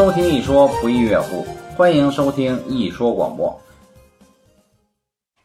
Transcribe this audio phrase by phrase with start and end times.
[0.00, 1.44] 收听一说不亦乐乎，
[1.76, 3.54] 欢迎收听一说广播。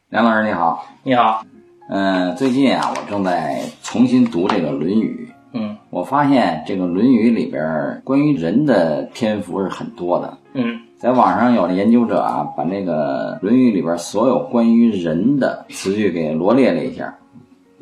[0.08, 1.44] 梁老师你好，你好，
[1.90, 10.38] 嗯、最近啊，我正在重新读这个《论语》，嗯我发现这个《论语》里边关于人的篇幅是很多的。
[10.54, 17.14] 嗯在网上有的研究者啊，把那个《论语》里边所有关于人的词句给罗列了一下，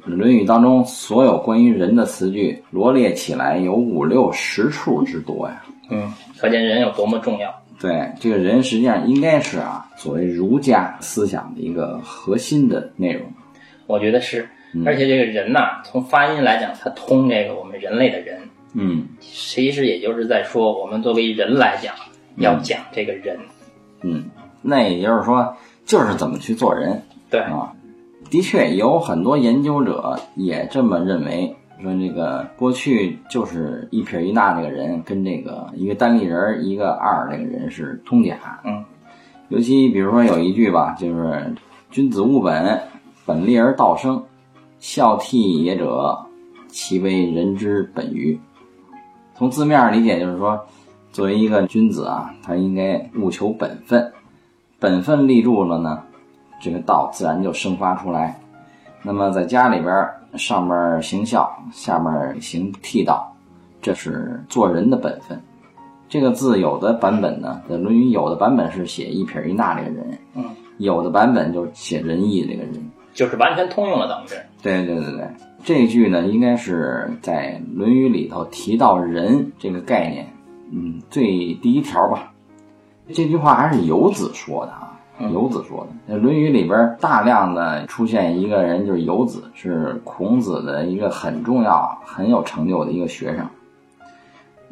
[0.10, 5.62] 《论语》当中所有关于人的词句罗列起来有五六十处之多呀。
[5.90, 7.62] 嗯，可见人有多么重要。
[7.80, 13.26] 对，这个人实际上应该是啊，所谓儒家思想的一个核心的内容。
[13.86, 14.48] 我觉得是，
[14.86, 18.40] 而且这个人呐、从发音来讲，它通这个我们人类的人，
[18.74, 19.08] 嗯。
[19.20, 21.94] 其实也就是在说，我们作为人来讲，
[22.36, 23.38] 要讲这个人。
[24.02, 24.30] 嗯，
[24.62, 27.02] 那也就是说，就是怎么去做人。
[27.28, 27.72] 对，啊，
[28.30, 38.60] 的确有很多研究者也这么认为，说这个过去就是一撇一捺这个人跟这个一个单立人儿一个二这个人是通假。
[38.64, 38.84] 嗯，
[39.48, 41.54] 尤其比如说有一句吧，就是
[41.90, 42.80] “君子务本，
[43.26, 44.22] 本立而道生，
[44.78, 46.26] 孝悌也者，
[46.68, 48.38] 其为人之本于”。
[49.36, 50.64] 从字面上理解就是说，
[51.10, 54.12] 作为一个君子啊，他应该务求本分，
[54.78, 56.02] 本分立住了呢，
[56.60, 58.40] 这个道自然就生发出来。
[59.02, 63.34] 那么在家里边儿，上面行孝，下面行悌道，
[63.80, 65.40] 这是做人的本分。
[66.08, 70.44] 这个字有的版本呢，在《论语》有的版本是写一撇一捺这个人，嗯，
[70.78, 72.72] 有的版本就写仁义这个人。
[73.12, 74.36] 就是完全通用了，等于是。
[74.60, 75.28] 对对对对，
[75.64, 80.32] 这句呢，应该是在《论语》里头提到仁这个概念，
[80.72, 82.32] 嗯，最第一条吧。
[83.12, 84.93] 这句话还是游子说的啊，
[85.32, 85.88] 游子说的。
[86.08, 93.46] 在《论语》里边大量的出现一个人，就是游子，是孔子的一个很重要、很有成就的一个学生。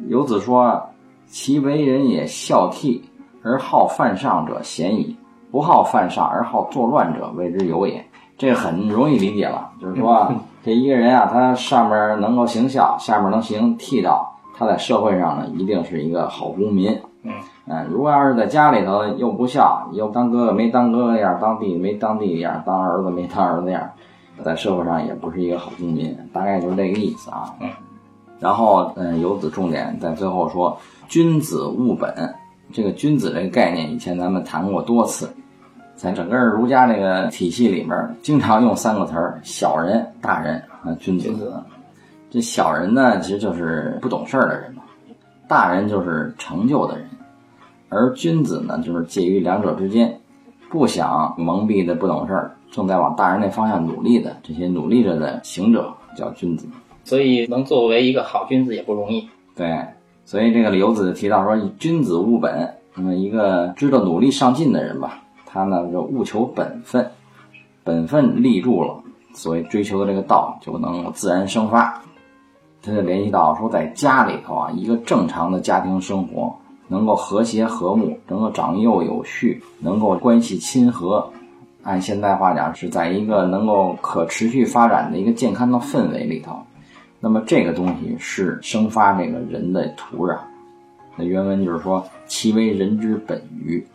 [0.09, 0.89] 游子说
[1.27, 3.01] ：“其为人也孝悌，
[3.41, 5.15] 而好犯上者贤矣；
[5.51, 8.05] 不好犯上而好作乱者，谓之有也。”
[8.35, 16.99] 这个很容易理解了，就是说啊， 这一个人啊，他上面能够行孝，下面能行悌道，他在社会上呢，一定是一个好公民。
[17.21, 17.31] 嗯
[17.65, 23.89] 嗯，如果要是在家里头又不孝，又当哥哥没当哥哥样，当弟弟没当弟弟样，当儿子没当儿子样，
[24.43, 27.53] 在社会上也不是一个好公民，大概就是这个意思啊。
[27.61, 27.69] 嗯。
[28.39, 32.13] 然后，嗯，游子重点在最后说：“君子务本。”
[32.73, 35.29] 这个“君子”这个概念，以前咱们谈过多次，
[35.95, 41.29] 在整个儒家这个体系里面，经常用三个词儿：小人、大人啊，君子。
[41.29, 41.53] 君子
[42.29, 44.81] 这小人呢，其实就是不懂事儿的人嘛；
[45.47, 47.07] 大人就是成就的人，
[47.93, 50.19] 而君子呢，就是介于两者之间，
[50.69, 56.67] 不想蒙蔽的不懂事儿，正在往大人那方向努力的这些努力着的行者，叫君子。
[57.03, 59.29] 所以能作为一个好君子也不容易。
[59.55, 59.85] 对，
[60.25, 62.73] 所以这个刘子提到说，君子务本。
[62.95, 67.09] 那么一个知道努力上进的人吧，他呢就务求本分，
[67.83, 72.03] 本分立住了，所谓追求的这个道就能自然生发。
[72.83, 76.55] 他就联系到说，在家里头啊，一个正常的家庭生活
[76.93, 81.27] 能够和谐和睦，能够长幼有序，能够关系亲和。
[81.81, 86.55] 按现代话讲，是在一个能够可持续发展的一个健康的氛围里头。
[87.19, 90.37] 那么这个东西是生发这个人的土壤。
[91.15, 93.85] 那原文就是说，其为人之本于。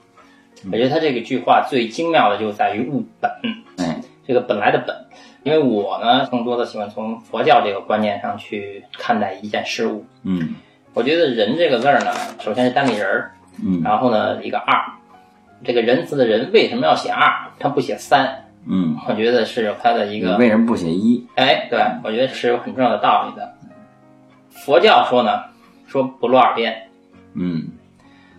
[0.72, 3.30] 我觉得他这个句话最精妙的就在于物本，
[3.76, 4.96] 哎，这个本来的本。
[5.44, 10.04] 因为我呢，更多的喜欢从佛教这个观念上去看待一件事物。
[10.24, 10.56] 嗯
[10.98, 12.10] 我觉得“人”这个字儿呢，
[12.40, 13.30] 首先是单立人儿，
[13.64, 14.74] 嗯然后呢一个二。
[15.62, 17.46] 这个仁慈的人为什么要写二？
[17.60, 18.46] 他不写三？
[18.68, 21.24] 嗯，我觉得是有他的一个为什么不写一？
[21.36, 23.54] 哎，对，我觉得是有很重要的道理的。
[24.50, 25.44] 佛教说呢，
[25.86, 26.88] 说不落二边，
[27.34, 27.68] 嗯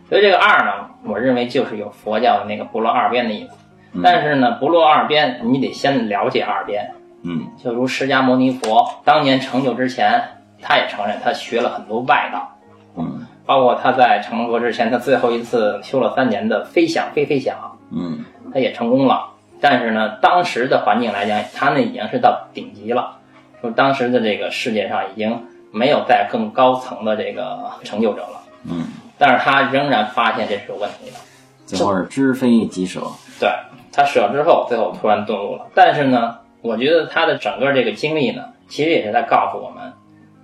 [0.09, 3.53] 所以这个二呢，我认为就是有佛教的那个不落二边的意思。
[3.94, 6.91] 嗯但是呢，不落二边，你得先了解二边。
[7.24, 10.22] 嗯就如释迦牟尼佛当年成就之前，
[10.62, 12.58] 他也承认他学了很多外道，
[12.97, 18.23] 嗯包括他在成佛之前，他最后一次修了三年的飞翔飞飞翔，嗯
[18.53, 19.32] 他也成功了。
[19.61, 23.17] 但是呢，当时的环境来讲，他那已经是到顶级了。
[23.59, 28.41] 说当时的这个世界上已经没有再更高层的这个成就者了。
[28.64, 28.85] 嗯，
[29.17, 31.17] 但是他仍然发现这是有问题的。
[31.66, 33.02] 最后是知非即舍。
[33.40, 33.50] 对
[33.91, 35.67] 他舍之后，最后突然顿悟了。
[35.76, 39.91] 但是呢，我觉得他的整个这个经历呢，其实也是在告诉我们，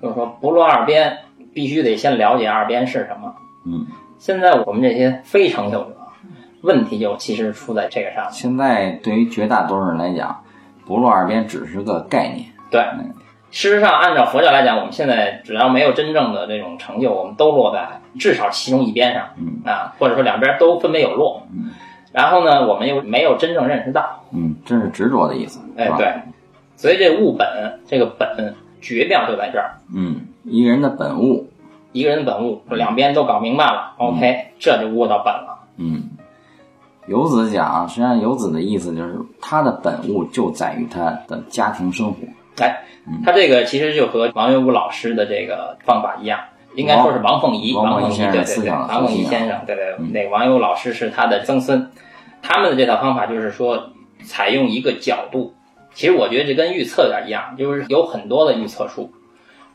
[0.06, 1.18] 就是说不落二边，
[1.52, 3.34] 必须得先了解二边是什么。
[3.66, 3.88] 嗯，
[4.20, 5.98] 现在我们这些非成就者，
[6.62, 8.32] 问题就其实出在这个上面。
[8.32, 10.44] 现在对于绝大多数人来讲，
[10.86, 12.50] 不落二边只是个概念。
[12.70, 12.84] 对，
[13.50, 21.42] 事实上，按照佛教来讲，我们现在只要没有真正的这种成就，我们都落在至少其中一边上，嗯啊，或者说两边都分别有落。
[21.52, 21.72] 嗯
[22.12, 26.14] 然后呢，我们又没有真正认识到，嗯，这是执着的意思，哎对，
[26.78, 27.46] 所以这悟本
[27.86, 28.56] 这个本
[28.86, 31.50] 绝妙就在这儿，嗯，一个人的本物，
[31.92, 35.66] 一个人的本物，两边都搞明白了，OK，这就悟到本了。
[35.78, 36.12] 嗯，
[37.08, 42.20] 游子讲，实际上游子的意思就是他的本物就在于他的家庭生活，
[42.64, 42.84] 哎，
[43.26, 46.40] 他这个其实就和王元武老师的这个方法一样，
[46.76, 51.90] 应该说是王凤仪，王王凤仪，对对王凤仪先生，对对，那个王元武老师是他的曾孙，
[52.44, 53.90] 他们的这套方法就是说
[54.24, 55.55] 采用一个角度，
[55.96, 59.10] 其实我觉得这跟预测有点一样，就是有很多的预测术，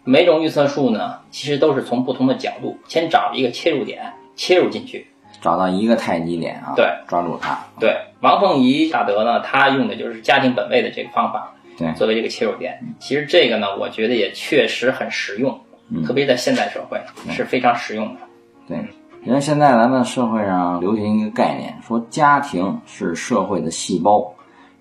[0.04, 5.06] 每种预测术呢，其实都是从不同的角度，先找一个切入点切入进去，
[5.40, 11.90] 找到一个太极点啊，对，抓住它，对，王凤仪大德呢，他用的就是家庭本位的这个方法，对。
[11.94, 12.78] 作为这个切入点。
[12.98, 15.58] 其实这个呢，我觉得也确实很实用，
[15.88, 16.04] 嗯。
[16.04, 17.00] 特别在现代社会
[17.30, 18.20] 是非常实用的。
[18.68, 18.76] 对，
[19.24, 24.30] 因为现在咱们社会上流行一个概念，说家庭是社会的细胞。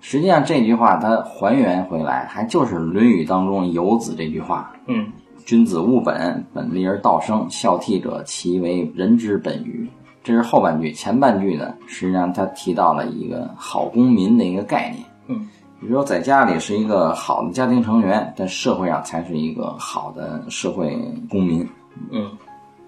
[0.01, 5.05] 实际上这句话它还原回来，还就是《论语》当中游子这句话嗯
[5.45, 7.45] ，：“君子务本，本立而道生。
[7.49, 9.89] 孝悌者，其为人之本与？”
[10.23, 15.03] 这是后半句，前半句呢，实际上他提到了一个好公民的一个概念。
[15.27, 15.47] 嗯，
[15.79, 20.97] 比如说在家里是一个好的家庭成员，在社会上才是一个好的社会
[21.29, 21.67] 公民。
[22.11, 22.29] 嗯，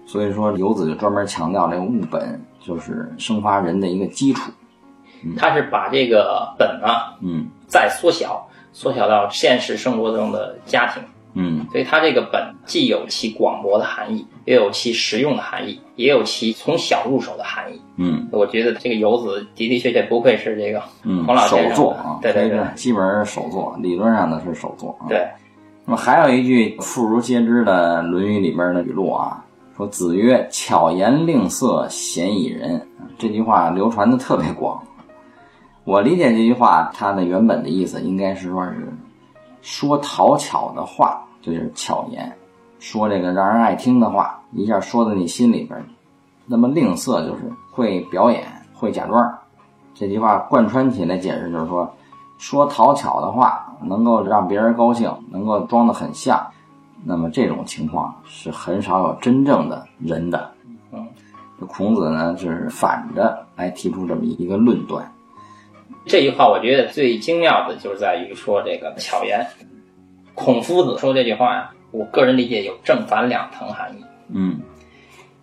[0.06, 4.52] 所以说，游子就专门强调这个务本，就是生发人的一个基础。
[5.36, 11.02] 他是把这个本啊嗯再缩小，缩小到现实生活中的家庭。
[11.34, 17.80] 嗯所以它这个本既有其广博的含义，也有其实用的含义，也有其从小入手的含义。
[17.96, 25.08] 嗯我觉得这个游子的的确确不愧是这个嗯孔老，首先生的作啊，对对对这个基本上是首作，理论上的是首作啊。
[25.08, 25.26] 对，
[25.86, 29.42] 那么还有一句妇孺皆知的《论语》里边的语录啊，
[29.74, 32.86] 说子曰：“巧言令色，鲜矣仁。”
[33.18, 34.82] 这句话流传的特别广。
[35.84, 38.92] 我理解这句话，它的原本的意思应该是说是
[39.62, 42.24] 说讨巧的话，就是巧言；
[42.78, 45.84] 说这个让人爱听的话，一下说到你心里边儿。
[46.46, 49.38] 那么吝啬就是会表演，会假装。
[49.92, 51.92] 这句话贯穿起来解释就是说，
[52.38, 56.40] 说讨巧的话，能够让别人高兴，能够装得很像。
[57.04, 60.48] 那么这种情况是很少有真正的人的。
[60.92, 61.08] 嗯，
[61.58, 65.04] 这孔子呢，就是反着来提出这么一个论断。
[66.06, 69.46] 这句话我觉得最精妙的就是在于说这个巧言。
[70.34, 74.04] 孔夫子说这句话呀，我个人理解有正反两层含义。
[74.32, 74.60] 嗯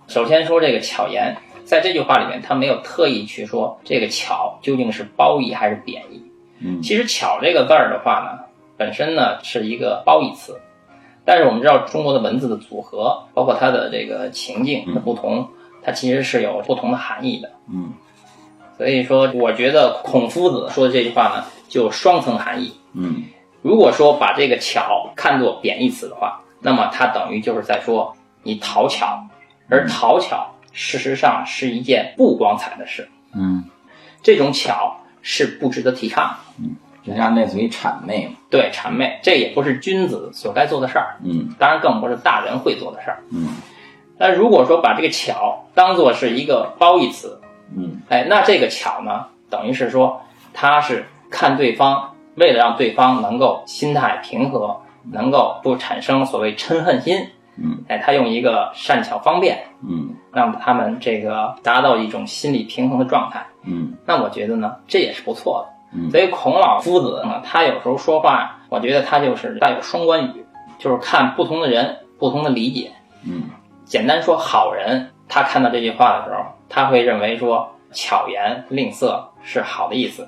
[0.08, 6.24] 首先说这个巧言，在这句话里面，他没有特意去说这个巧究竟是褒义还是贬义。
[6.60, 8.46] 嗯其实“巧”这个字儿的话呢，
[8.76, 10.60] 本身呢是一个褒义词，
[11.24, 15.48] 但是我们知道中国的文字的组合，包括它的这个情境的不同，
[15.84, 17.52] 它其实是有不同的含义的。
[17.72, 17.94] 嗯
[18.80, 22.74] 所以说，我觉得孔夫子说的这句话呢，就双层含义。
[22.94, 23.26] 嗯
[23.62, 29.28] 如果说把这个“巧”看作贬义词的话，那么它等于就是在说你讨巧，
[29.70, 33.10] 而讨巧事实上是一件不光彩的事。
[33.36, 33.66] 嗯，
[34.24, 36.70] 这种巧是不值得提倡的，
[37.04, 38.36] 实际上类似于谄媚嘛。
[38.50, 43.22] 对谄媚，这也不是君子所该做的事儿，嗯当然更不是大人会做的事儿。
[43.30, 43.58] 嗯
[44.18, 47.42] 但如果说把这个巧当做是一个褒义词，
[47.76, 48.02] 嗯。
[48.10, 50.22] 哎，那这个巧呢，等于是说
[50.54, 60.16] 他是看对方，为了让对方能够心态平和，能够不产生所谓嗔恨心，嗯，哎，他用一个善巧方便，嗯。
[60.32, 63.44] 让他们这个达到一种心理平衡的状态。
[63.64, 63.94] 嗯。
[64.06, 65.98] 那我觉得呢，这也是不错的。
[65.98, 66.12] 嗯。
[66.12, 70.46] 所以孔老夫子呢，他有时候说话，我觉得他就是带有双关语，
[70.78, 72.92] 就是看不同的人不同的理解。
[73.26, 73.46] 嗯。
[73.86, 80.24] 简单说，好人他看到这句话的时候，他会认为说巧言令色是好的意思；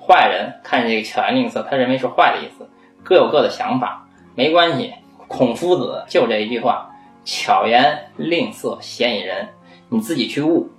[0.00, 2.68] 坏人看这个巧言令色，他认为是坏的意思。
[3.04, 4.94] 各有各的想法，没关系。
[5.28, 6.90] 孔夫子就这一句话：
[7.24, 9.48] 巧言令色，鲜矣仁。
[9.88, 10.70] 你自己去悟，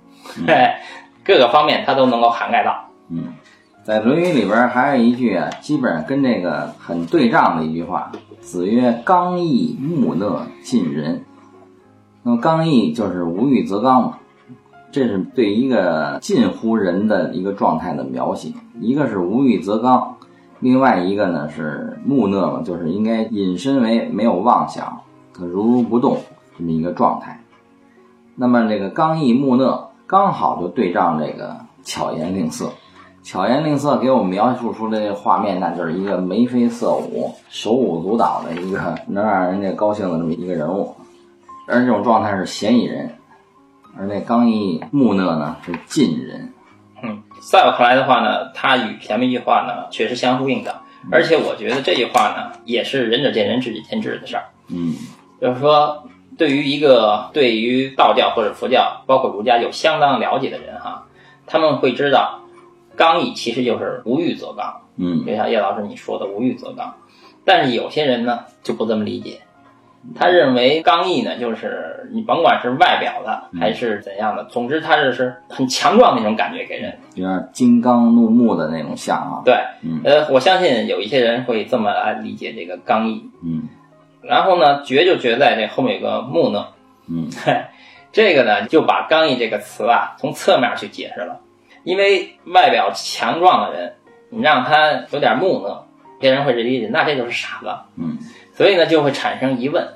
[0.48, 0.82] 哎，
[1.24, 2.88] 各个方面他都能够涵盖到。
[3.08, 3.34] 嗯，
[3.84, 11.24] 在《论语》里边还有一句啊，基本上跟这个很对仗的一句话：“子曰：‘刚毅木讷，近人。’
[12.26, 14.18] 那么刚毅就是无欲则刚嘛，
[14.90, 18.54] 这是对一个近乎人的一个状态的描写。
[18.80, 20.16] 一个是无欲则刚，
[20.58, 25.02] 另外一个呢是木讷嘛，就是应该引申为没有妄想，
[25.32, 26.16] 可如如不动
[26.56, 27.42] 这么一个状态。
[28.36, 32.70] 那么这个刚毅木讷刚好就对仗这个巧言令色。
[33.22, 40.94] 巧言令色给我们描述出这个画面，那就是一个眉飞色舞、手舞足蹈的一个能让人家高兴的这么一个人物。
[41.66, 43.16] 而这种状态是嫌疑人，
[43.96, 46.52] 而那刚毅木讷呢是近人。
[47.02, 50.80] 嗯，在我看来的话呢，他与前面一句话呢确实相呼应的，
[51.10, 54.44] 而且我觉得这句话呢也是仁者见仁，智者见智的事儿。
[54.68, 54.94] 嗯，
[55.40, 61.06] 就是说，对于一个对于道教或者佛教，包括儒家有相当了解的人哈，
[61.46, 62.40] 他们会知道，
[62.96, 64.82] 刚毅其实就是无欲则刚。
[64.96, 66.94] 嗯，就像叶老师你说的无欲则刚，
[67.44, 69.40] 但是有些人呢就不这么理解。
[70.14, 79.42] 他认为刚毅呢，就是你甭管是外表的还是怎样的，总之他这是很强壮的那种感觉给人，有点金刚怒目的那种像啊。
[79.44, 83.30] 对，嗯呃，我相信有一些人会这么来理解这个刚毅。
[83.42, 83.68] 嗯
[84.22, 86.74] 然后呢，绝就绝在这后面有个木讷，
[87.08, 87.28] 嗯
[88.10, 91.40] 这个呢就把刚毅这个词啊从侧面去解释了，
[91.82, 93.94] 因为外表强壮的人，
[94.30, 95.86] 你让他有点木讷，
[96.20, 97.68] 别人会理解那这就是傻子。
[97.96, 98.16] 嗯
[98.54, 99.88] 所以呢，就会产生疑问。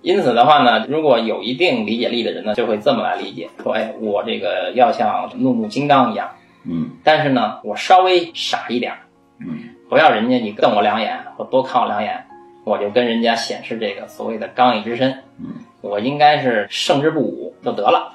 [0.00, 8.98] 因此的话呢，如果有一定理解力的人呢，就会这么来理解：说，哎，我这个要像怒目金刚一样，嗯但是呢，我稍微傻一点儿，
[9.40, 12.26] 嗯不要人家你瞪我两眼或多看我两眼，
[12.64, 15.24] 我就跟人家显示这个所谓的刚毅之身。
[15.40, 18.12] 嗯，我应该是胜之不武就得了。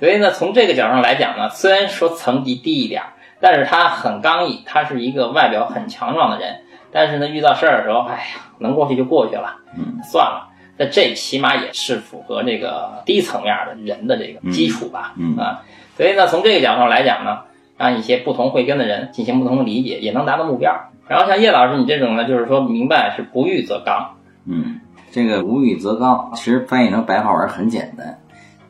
[0.00, 6.62] 所以呢，从这个角度上来讲呢，虽然说层级低一点儿，但是他很刚毅，他是一个外表很强壮的人。
[6.92, 8.22] 但是呢，遇到事儿的时候，哎呀，
[8.58, 10.50] 能过去就过去了，嗯，算了。
[10.76, 15.62] 那这起码也是符合这个低层面的人的这个基础吧，嗯嗯啊，
[15.96, 17.40] 所以呢，从这个角度上来讲呢，
[17.76, 20.90] 让一些不同慧根的人进行不同的理解，也能达到目标。
[21.08, 24.14] 然后像叶老师你这种呢，就是说明白是不欲则刚，
[24.46, 24.80] 嗯，
[25.10, 28.18] 这个无欲则刚，其实翻译成白话文很简单。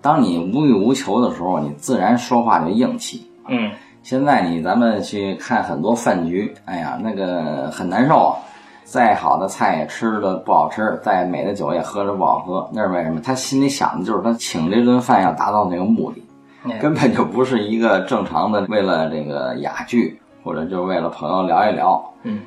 [0.00, 3.31] 当你无欲无求的时候，你自然说话就硬气。
[3.47, 3.71] 嗯
[4.02, 8.37] 现在你咱们去看很多饭局，哎呀，那个很难受啊。
[8.85, 13.21] 再好的菜也吃的不好吃，再美的酒也喝着不好喝，那是为什么？
[13.23, 16.23] 他心里想的就是他请这顿饭要达到那个目的，
[16.64, 22.04] 嗯根本就不是一个正常的为了这个雅聚，或者就是为了朋友聊一聊。
[22.25, 22.40] 嗯，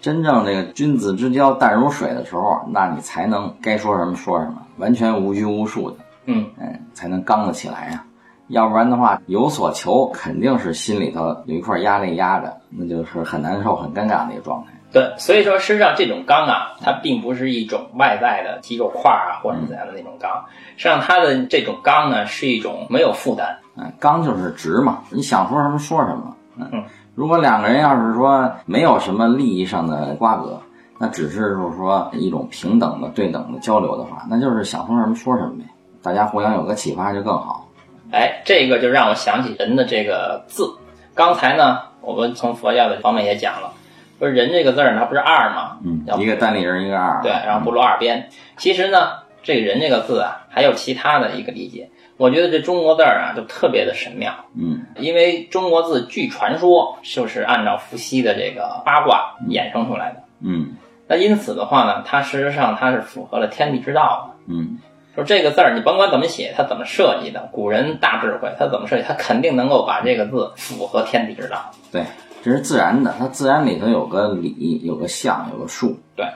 [0.00, 5.96] 真正这个君子之交淡如水的时候，那你才能该说什么说什么，完全无拘无束的，
[6.26, 8.04] 嗯嗯，才能刚得起来呀、
[8.48, 14.72] 要不然的话，有所求，肯定是心里头有一块压力压着，那就是很难受、很尴尬的一个状态。
[14.90, 20.46] 对，所以说，实际上这种刚啊，它并不是一种外在的肌肉块啊，或者怎样的那种刚。
[20.78, 23.58] 实际上，它的这种刚呢，是一种没有负担。
[23.76, 26.34] 嗯，刚就是直嘛，你想说什么说什么。
[26.56, 30.58] 嗯，如果两个人要是说没有什么利益上的瓜葛，
[30.98, 35.64] 那只是就是说一种平等的、对等的交流的话，那就是想说什么说什么呗，
[36.02, 37.67] 大家互相有个启发就更好。
[38.10, 40.76] 哎，这个就让我想起人的这个字。
[41.14, 43.72] 刚才呢，我们从佛教的方面也讲了，
[44.18, 45.78] 不是人这个字儿，它不是二吗？
[45.84, 47.20] 嗯，一个单立人，一个二。
[47.22, 48.28] 对，然后不落二边。
[48.56, 49.10] 其实呢，
[49.42, 51.90] 这个人这个字啊，还有其他的一个理解。
[52.16, 54.32] 我觉得这中国字儿啊，就特别的神妙。
[54.56, 60.22] 嗯因为中国字据传说就是按照伏羲的这个八卦衍生出来的。
[60.40, 60.74] 嗯
[61.06, 64.52] 那因此的话呢，它事实上它是符合了天地之道的。
[64.52, 64.78] 嗯
[65.18, 71.70] 说这个字儿，你甭管怎么写，它怎么设计的，古人大智慧，他怎么设计，他肯定能够把这个字符合天地之道。
[71.90, 72.04] 对，
[72.42, 75.98] 这是自然的，它自然里头有个理，有个象，有个数。
[76.14, 76.26] 对，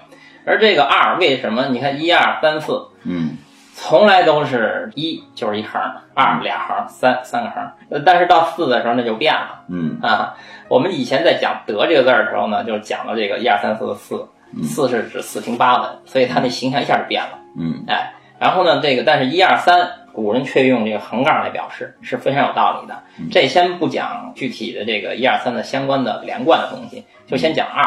[0.45, 1.67] 而这个二为什么？
[1.67, 3.39] 你看一二三四，嗯
[3.75, 5.81] 从来都是一就是一横，
[6.15, 7.63] 二俩横，三三个横。
[7.91, 10.35] 呃但是到四的时候那就变了嗯啊。
[10.69, 14.29] 我们以前在讲德这个字儿的时候呢，就讲了这个一二三四的四，
[14.63, 17.39] 四是指四平八稳，所以它那形象一下就变了。
[17.59, 18.13] 嗯哎，
[18.43, 23.05] 然后呢，这个但是一二三，古人却用这个横杠来表示，是非常有道理的。
[23.31, 27.85] 这先不讲具体的这个一二三的相关的连贯的东西，就先讲二。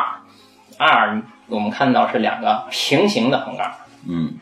[0.78, 3.70] 二，我们看到是两个平行的横杠，
[4.08, 4.36] 嗯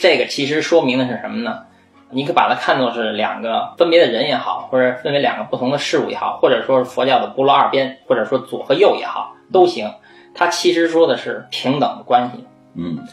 [0.00, 1.66] 这个其实说明的是什么呢？
[2.10, 9.92] 你可把它看作是两个分别的人也好，或者分为两个不同的事物也好，或者说是佛教的不落二边，或者说左和右也好，都行。
[10.34, 12.44] 它其实说的是平等的关系。
[12.74, 13.06] 嗯，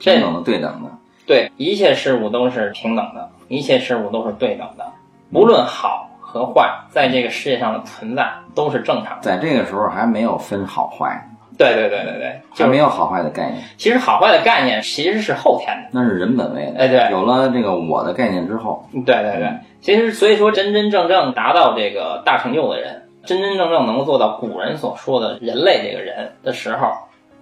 [0.00, 0.90] 这平等的、对等的。
[1.28, 4.84] 对，一切事物都是平等的，一切事物都是对等的，
[5.30, 9.22] 无论好和坏，在这个世界上的存在都是正常的。
[9.22, 15.90] 在这个时候还没有分好坏，对对对对对，就是没有好坏的概念，其实好坏的概念其实是后天的。
[15.92, 16.80] 那是人本位的。
[16.80, 26.90] 哎对有了这个我的概念之后，对对对，其实所以说真真正正达到这个大成就的人，真真正正能够做到古人所说的人类这个人的时候，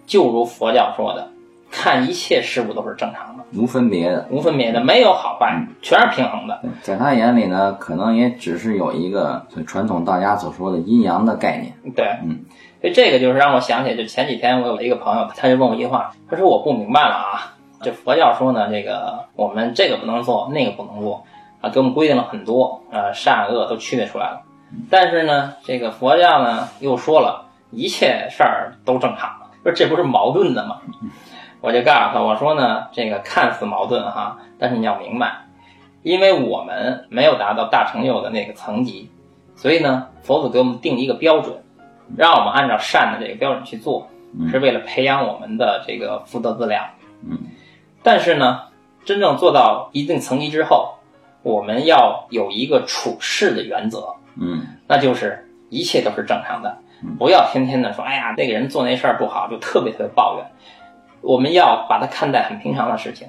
[0.07, 1.29] 就如佛教说的，
[1.79, 4.27] 看一切事物都是正常的，无分别的。
[4.31, 6.59] 无分别的，没有好坏，全是平衡的。
[6.81, 11.75] 在他眼里呢，可能也只是有一个传统道家所说的阴阳的概念。
[11.95, 12.47] 对，嗯，
[12.81, 17.53] 所以这个就是让我想起，就前几天我有一个朋友，他就问我一句话，他说我不明白了啊，
[17.83, 21.25] 这佛教说呢，这个我们这个不能做，那个不能做
[21.61, 24.41] 啊，给我们规定了很多，呃，善恶都区别出来了。
[24.89, 29.31] 但是呢，这个佛教呢又说了一切事儿都正常，
[29.63, 30.79] 说这不是矛盾的吗？
[31.61, 35.47] 我就告诉他，我说呢，这个看似矛盾哈，但是你要明白，
[36.03, 39.11] 因为我们没有达到大成就的那个层级，
[39.57, 41.63] 所以呢，佛祖给我们定一个标准，
[42.17, 44.09] 让我们按照善的这个标准去做，
[44.51, 46.85] 是为了培养我们的这个福德资粮。
[47.29, 47.39] 嗯，
[48.03, 48.61] 但是呢，
[49.05, 50.95] 真正做到一定层级之后，
[51.43, 56.79] 我们要有一个处事的原则，嗯那就是一切都是正常的，
[57.19, 60.47] 不要天天的说，哎呀，那个人做那事儿不好，就特别特别抱怨。
[61.21, 63.29] 我们要把它看待很平常的事情。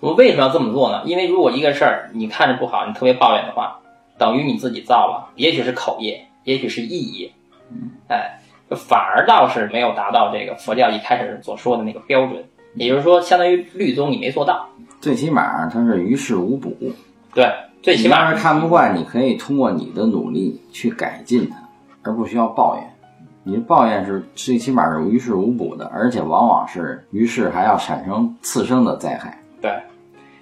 [0.00, 1.02] 我们为什么要这么做呢？
[1.04, 3.80] 因为如果一个事儿你看着不好，你特别抱怨的话，
[4.18, 7.32] 等于你自己造了，也许是口业，也许是意业，
[8.08, 12.44] 哎，反而倒是没有达到这个佛教一开始所说的那个标准。
[12.74, 14.66] 也就是说，相当于律宗你没做到。
[15.00, 16.74] 最起码它是于事无补。
[17.34, 17.46] 对，
[17.82, 21.56] 最起码是看不惯，你可以通过你的努力去改进它，
[22.02, 22.91] 而不需要抱怨。
[23.44, 29.42] 你抱怨是最起码是于事无补的，而且往往是于是还要产生次生的灾害。
[29.60, 29.82] 对，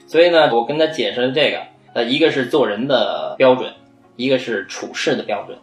[0.06, 1.62] 所以呢，我跟他解释了这个，
[1.94, 3.72] 呃，一个是做人的标准，
[4.16, 5.56] 一个是处事的标准，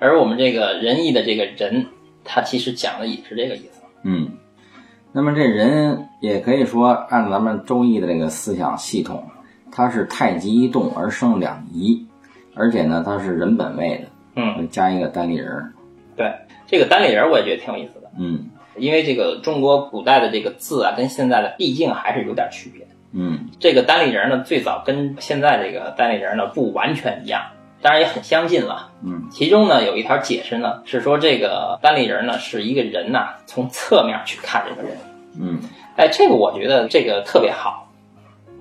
[0.00, 1.86] 而我们这个仁义的这个仁，
[2.24, 3.82] 他其实讲的也是这个意思。
[4.02, 4.32] 嗯，
[5.12, 9.24] 那么这人也可以说按咱们周易的这个思想系统，
[9.70, 12.04] 它是太极一动而生两仪，
[12.54, 15.72] 而且呢，它是人本位的，嗯，加一个单立人儿。
[16.18, 16.32] 对，
[16.66, 22.86] 这个单立人我也觉得挺有意思的，嗯因为这个中国古代的这个字啊，跟现在的毕竟还是有点区别。
[23.12, 27.42] 嗯这个单立人呢，最早跟现在这个单立人呢不完全一样，
[27.80, 28.90] 当然也很相近了。
[29.02, 34.98] 嗯其中呢有一条解释呢是说，这个单立人呢是一个人呐、从侧面去看这个人。
[35.40, 35.60] 嗯
[35.96, 37.88] 哎，这个我觉得这个特别好。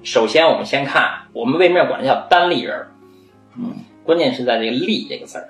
[0.04, 2.88] 首先，我们先看我们为什么要管它叫单立人？
[3.58, 5.50] 嗯，关键是在这个“立”这个字儿，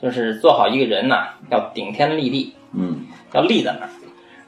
[0.00, 3.90] 就是做好一个人呐、要顶天立地，嗯要立在那儿。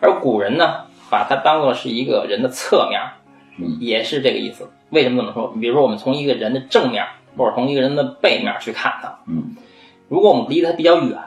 [0.00, 3.00] 而古人呢，把它当做是一个人的侧面，
[3.58, 4.70] 嗯也是这个意思。
[4.90, 5.48] 为什么这么说？
[5.60, 7.04] 比如说，我们从一个人的正面，
[7.36, 9.56] 或者从一个人的背面去看他，嗯
[10.08, 11.18] 如果我们离他比较远，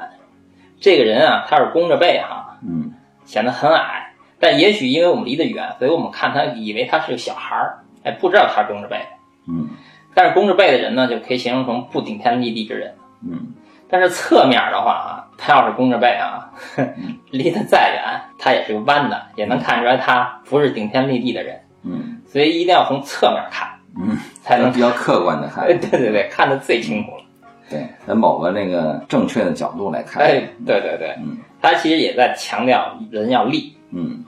[0.79, 2.93] 这个人啊，他是弓着背哈，嗯
[3.25, 4.13] 显得很矮。
[4.39, 9.05] 但也许因为我们离得远，所以我们看他以为他是个小孩儿，哎，不知道他是弓着背的。
[9.47, 9.69] 嗯
[10.13, 12.95] 但是弓着背的人呢，就可以形容成不顶天立地之人。
[13.23, 13.53] 嗯
[13.91, 16.49] 但是侧面的话啊，他要是弓着背啊，
[17.29, 21.59] 离得再远，他也是个弯的，也能看出来他不是顶天立地的人。
[21.83, 23.67] 嗯所以一定要从侧面看，
[23.99, 25.73] 嗯，才能比较客观的看哎。
[25.75, 27.23] 对对对，看得最清楚了。
[27.69, 30.23] 对，在某个那个正确的角度来看。
[30.23, 33.75] 哎，对对对，嗯他其实也在强调人要立。
[33.91, 34.23] 嗯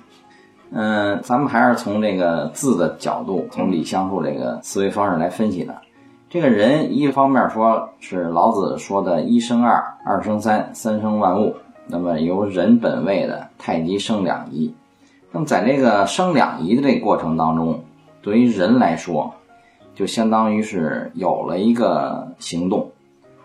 [0.76, 5.74] 嗯，咱们还是从这个字的角度，从李香树这个思维方式来分析的。
[6.34, 14.74] 这个人，一方面说是老子说的“一生二，二生三，三生万物”，那么由人本位的太极生两仪。
[15.32, 17.84] 那么在这个生两仪的这个过程当中，
[18.24, 19.36] 对于人来说，
[19.94, 22.90] 就相当于是有了一个行动，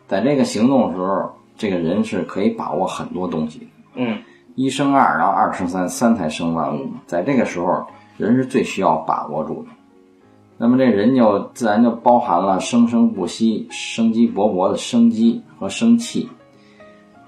[0.07, 3.67] 在这个行动的时候，这个人是可以把握很多东西的。
[3.97, 4.23] 嗯，
[4.55, 6.89] 一生二，然后二生三，三才生万物。
[7.07, 7.85] 在这个时候，
[8.17, 9.69] 人是最需要把握住的。
[10.61, 16.29] 那么这人就自然就包含了生生不息、生机勃勃的生机和生气。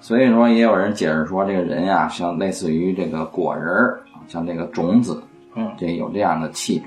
[0.00, 5.22] 所以说，也有人解释说，这个人呀、像类似于这个果仁儿，像这个种子，
[5.54, 6.86] 嗯，这有这样的气质。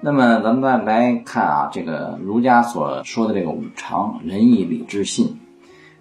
[0.00, 5.38] 那么咱们再来看啊，这个儒家所说的这个五常：仁义礼智信。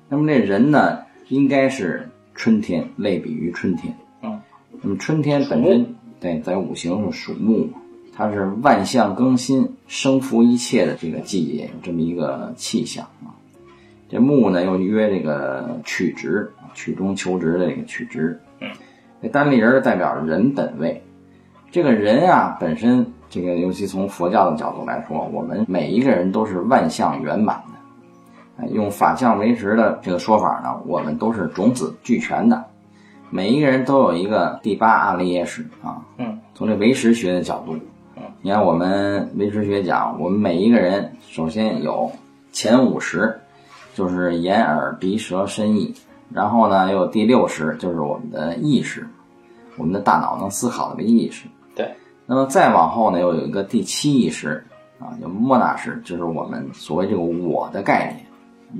[0.09, 0.97] 那么这人呢，
[1.29, 3.95] 应该是春天，类比于春天。
[4.23, 4.41] 嗯，
[4.81, 7.77] 那么春天本身对在五行是属木嘛，
[8.13, 13.31] 它是万象更新、生服一切的这个季节，有这么一个气象啊。
[14.09, 18.39] 这木呢又约这个曲直，曲中求直的这个曲直。
[18.59, 18.69] 嗯，
[19.21, 21.01] 这单立人代表人本位。
[21.71, 28.63] 这个人啊，本身这个尤其从佛教的角度来说，我们每一个人都是万象圆满的。
[28.63, 32.65] 哎，用法相为实的这个说法呢，我们都是种子俱全的，
[33.29, 36.05] 每一个人都有一个第八阿赖耶识啊。
[36.17, 37.81] 嗯，从这唯识学的角度，嗯，
[38.43, 42.11] 你看我们唯识学讲，我们每一个人首先有
[42.51, 43.39] 前五识，
[43.93, 45.93] 就是眼耳鼻舌身意，
[46.33, 49.07] 然后呢又有第六识，就是我们的意识。
[49.77, 51.47] 我们的大脑能思考的这个意识。
[51.75, 51.93] 对。
[52.25, 54.63] 那么再往后呢，又有一个第七意识
[54.99, 58.25] 啊，叫莫那识，就是我们所谓这个我的概念。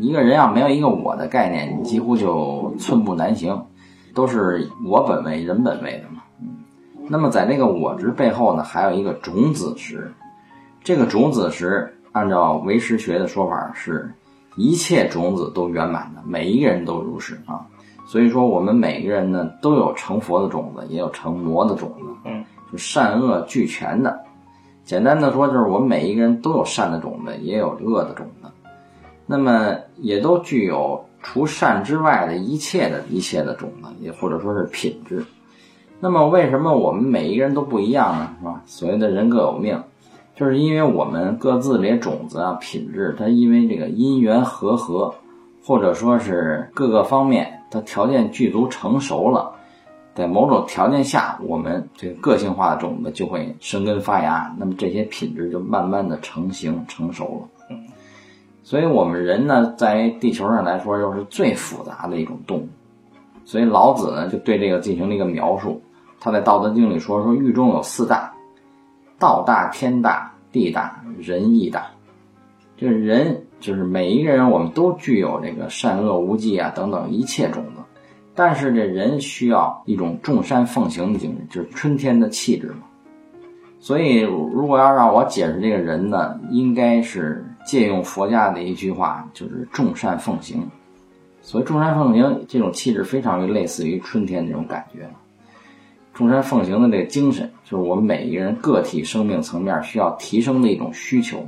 [0.03, 3.67] 一个人要没有一个我的概念，你几乎就寸步难行，
[4.15, 6.23] 都是我本位、人本位的嘛。
[7.01, 7.07] 嗯。
[7.09, 10.11] 那么在这个我执背后呢，还有一个种子识。
[10.83, 14.09] 这个种子识，按照唯识学的说法是。
[14.57, 17.65] 一切种子都圆满的，每一个人都如是啊。
[18.05, 24.19] 所以说，我们每个人呢都有成佛的种子，也有成魔的种子，嗯，就善恶俱全的。
[24.83, 28.49] 简单的说，就是我们每一个人都有善的种子，也有恶的种子，
[29.25, 35.23] 那么也都具有除善之外的一切的一切的种子，也或者说是品质。
[36.03, 38.35] 那么，为什么我们每一个人都不一样呢？
[38.39, 38.63] 是吧？
[38.65, 39.83] 所谓的人各有命。
[40.33, 45.13] 就是因为我们各自这些种子啊、品质，它因为这个因缘和合，
[45.63, 49.51] 或者说是各个方面它条件具足成熟了，
[50.15, 57.77] 在某种条件下，我们这个个性化的种子就会生根发芽，那么这些品质就慢慢的成型成熟了。
[58.63, 62.67] 所以我们人呢，在地球上来说，又是最复杂的一种动物。
[63.45, 65.79] 所以老子呢，就对这个进行了一个描述。
[66.21, 68.31] 他在《道德经》里说：“说狱中有四大，
[69.19, 71.85] 道大、天大。”地大人义大，
[72.75, 77.81] 这人就是每一个人，我们都具有这个善恶无忌啊等等一切种子，
[78.35, 82.79] 但是这人需要一种众善奉行的精神，就是春天的气质嘛。
[83.79, 90.61] 所以，如果要让我解释这个人呢，应该是借用佛家的一句话，就是众善奉行。
[91.41, 95.09] 所谓众善奉行，这种气质非常类似于春天那种感觉。
[96.13, 101.45] 众山奉行的这个精神，就是我们每一个人个体生命层面需要提升的一种需求，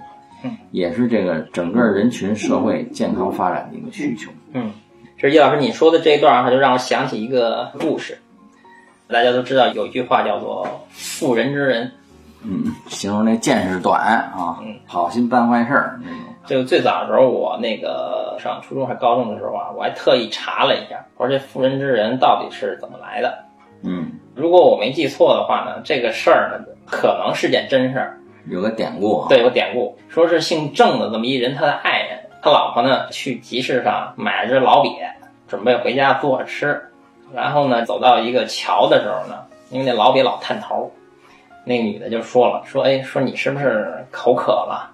[0.71, 4.31] 也是这个整个人群社会健康发展的一个需求。
[4.53, 4.71] 嗯，
[5.17, 8.17] 这叶老师你说的这一段哈，就让我想起一个故事。
[9.07, 11.91] 大家都知道有一句话叫做“妇人之仁”，
[12.41, 16.19] 嗯，形容那见识短啊，好心办坏事儿那种。
[16.45, 23.37] 这个最早的时候，我那个上初中还高中的时候啊，我还特意查了一下，我说这“妇人之仁”到底是怎么来的？
[24.35, 24.41] 嗯。
[24.41, 28.17] 如果我没记错的话呢，这个事儿呢可能是件真事儿，
[28.47, 29.25] 有个典故。
[29.29, 34.89] 对，有个典故，说是姓郑的这么一人，他的爱人，他老婆呢去集市上买了只老鳖，
[35.47, 36.81] 准备回家做着吃。
[37.33, 40.91] 然后呢，走到一个桥的时候呢，因为那老鳖老探头，
[41.63, 44.91] 那女的就说了，说哎，说你是不是口渴了？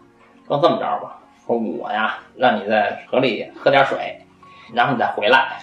[0.47, 4.19] 说这么着吧，说我呀让你在河里喝点水，
[4.73, 5.59] 然后你再回来。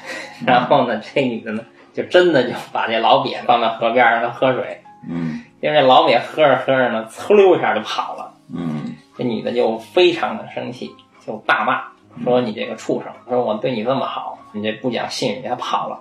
[0.47, 1.62] 然后呢，这女的呢。
[1.96, 10.94] 就真的就把这老瘪放到河边让它喝水，嗯，因为这老瘪喝着喝着呢，呲溜一下就跑了，嗯，这女的就非常的生气，
[11.26, 11.85] 就大骂
[12.22, 13.11] 说：“你这个畜生！
[13.26, 16.00] 说我对你这么好，你这不讲信誉，还跑了。”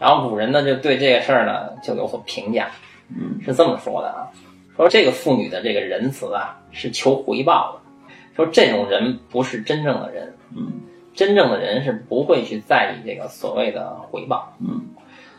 [0.00, 2.70] 然后古人呢就对这个事儿呢就有所评价，
[3.10, 4.28] 嗯，是这么说的啊，
[4.74, 10.80] 说这个妇女的这个仁慈啊是求回报的，说这种人不是真正的人，嗯。
[11.16, 14.82] 真正的人是不会去在意这个所谓的回报，嗯，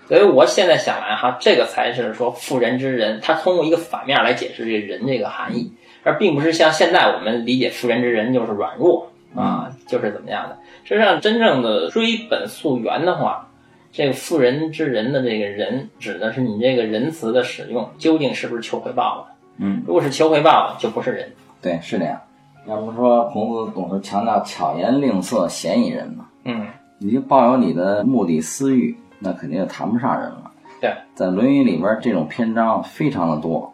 [0.08, 5.72] 所以我现在想来哈，这个才是说妇人之仁，他通过一个反面来解释这个人这个含义，
[6.04, 10.58] 而并不是像现在我们理解妇人之仁就是软弱啊，就是怎么样的。
[10.84, 13.50] 实际上，真正的追本溯源的话，
[13.92, 19.36] 这个妇人之仁的这个人，指的是你这个仁慈的使用究竟是不是求回报的？
[19.66, 21.32] 嗯，如果是求回报了，就不是人。
[21.62, 22.22] 对，是这样。
[22.68, 26.26] 要不说孔子总是强调巧言令色，嫌疑人嘛。
[26.44, 26.68] 嗯，
[27.00, 30.52] 你就抱有你的目的私欲，那肯定就谈不上人了。
[30.82, 33.74] 对，在《论语》里边，这种篇章非常的多。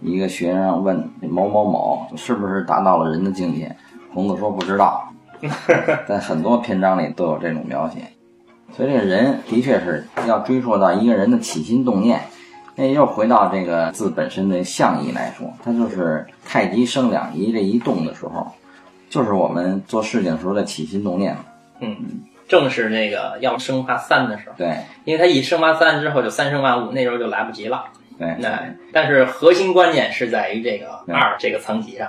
[0.00, 3.76] 一个学生问某某某是不是达到了人的境界，
[4.14, 5.04] 孔子说不知道。
[6.08, 8.00] 在很多篇章里都有这种描写，
[8.72, 12.20] 所以这个人的确是要追溯到一个人的起心动念。
[12.74, 18.46] 那又回到这个字本身的象意来说，它就是太极生两仪这一动的时候，
[19.10, 21.36] 就是我们做事情时候的起心动念。
[21.80, 21.96] 嗯，
[22.48, 24.56] 正是那个要生发三的时候。
[24.56, 27.84] 对，因为它一生发三之后就三生万物，那时候就来不及了。
[28.18, 32.08] 对，那但是核心关键是在于这个二这个层级上，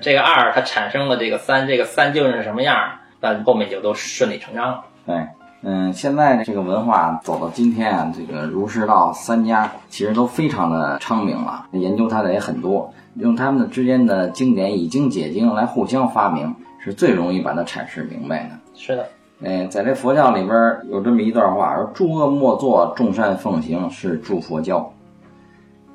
[0.00, 4.84] 这个二它产生了这个三，这个三究竟是什么样，那后面就都顺理成章了。
[5.06, 5.16] 对。
[5.62, 18.58] 嗯，现在这个文化走到今天啊，这个儒释道三家其实都非常的昌明了，研究它的也很多，用他们的之间的经典以经解经来互相发明，是最容易把它阐释明白的。
[18.74, 19.06] 是的，
[19.42, 20.54] 哎，在这佛教里边
[20.90, 24.92] 有这么一段话，说诸恶莫作，众善奉行，是诸佛教。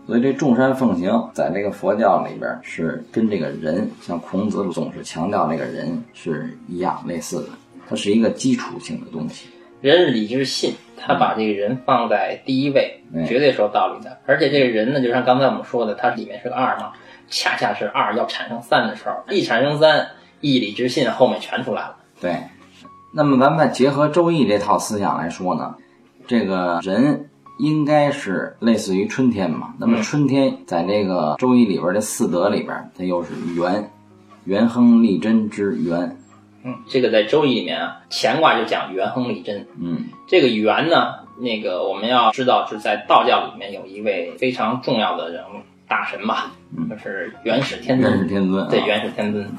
[0.08, 7.49] 所以这众善奉行，在这个佛教里边是跟这个人，像孔子总是强调这个人是一样类似的，
[7.88, 9.47] 它是一个基础性的东西。
[9.81, 14.17] 人理智信，他把这个人放在第一位，对绝对是有道理的。
[14.25, 16.93] 而且这个人呢，就像刚才我们说的，它里面是个二嘛，
[17.27, 20.08] 恰恰是二要产生三的时候，一产生三，
[20.41, 21.97] 义理智信后面全出来了。
[22.19, 22.36] 对。
[23.17, 25.75] 那么咱们再结合《周易》这套思想来说呢，
[26.28, 29.73] 这个人应该是类似于春天嘛。
[29.80, 33.89] 那么嗯春天在这个《周易》里边的四德里边，它又是元，
[34.43, 36.17] 元亨利贞之元。
[36.65, 39.65] 嗯，这个在《周易》里面啊，乾卦就讲元亨利贞。
[39.80, 48.12] 嗯这个元呢，那个我们要知道是在道教里面有一位非常重要的人物大神吧，嗯就是元始天尊。
[48.12, 48.67] 元始天尊啊。
[48.69, 49.49] 对，元始天尊。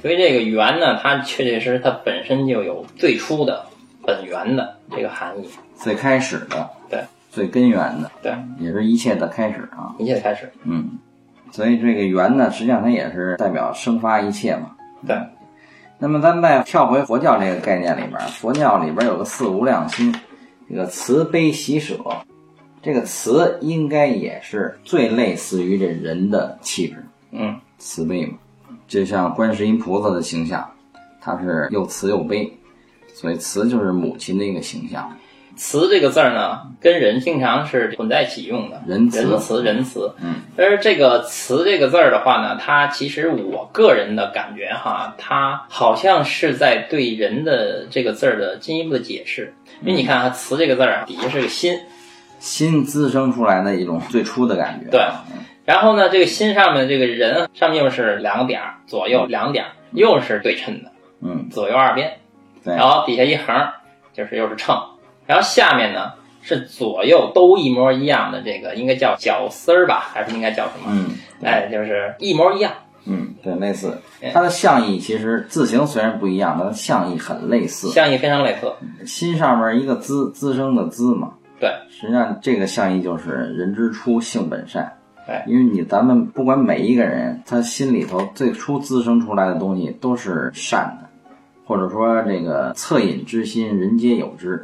[0.00, 3.66] 所以这个元呢，它确确实实它本身就有最初的
[4.04, 5.48] 本源的这个含义。
[5.76, 9.94] 最开始的，对，最根源的，对，也是一切的开始啊。
[9.98, 10.50] 一切的开始。
[10.64, 10.98] 嗯，
[11.50, 14.72] 所以这个元呢，实际上它也是代表生发一切嘛。
[15.06, 15.16] 对，
[15.98, 20.14] 那么咱们再跳回佛教这个概念里边，佛教里边有个四无量心，
[20.68, 21.96] 这个慈悲喜舍，
[22.82, 28.38] 这个慈应该也是最类似于这人的气质，嗯，慈悲嘛，
[28.88, 30.68] 就像观世音菩萨的形象，
[31.20, 32.50] 他是又慈又悲，
[33.14, 35.16] 所以慈就是母亲的一个形象。
[35.54, 40.14] 慈这个字儿呢，跟人经常是混在一起用的，仁慈仁慈，仁慈。
[40.22, 49.52] 嗯，而这个慈这个字儿的话呢，它其实我个人的感觉哈，它好像是在对人的这个字儿的进一步的解释。
[49.82, 51.76] 因为你看啊，慈这个字儿啊，底下是个心，
[52.38, 54.88] 心滋生出来的一种最初的感觉。
[54.90, 55.00] 对
[55.68, 62.10] 然后呢，这个心上面这个人上面又是两个点儿，左右两点儿，又是对称的，嗯，左右二边。
[62.64, 63.54] 对然后底下一横，
[64.14, 64.74] 就是又是秤，
[65.26, 70.86] 然后下面呢是左右都一模一样的，这个应该叫角丝儿吧，还是应该叫什么？
[70.88, 71.10] 嗯，
[71.44, 72.72] 哎，就是一模一样。
[73.04, 74.30] 嗯，对，类似哎。
[74.32, 77.90] 它的象意其实字形虽然不一样，它的象意很类似。
[77.90, 78.72] 象意非常类似。
[79.04, 81.34] 心上面一个滋，滋生的滋嘛。
[81.60, 84.94] 对，实际上这个象意就是人之初，性本善。
[85.28, 91.10] 对因为你咱们不管每一个人，他心里头最初滋生出来的东西都是善的，
[91.66, 94.56] 或者说这个恻隐之心，人皆有之，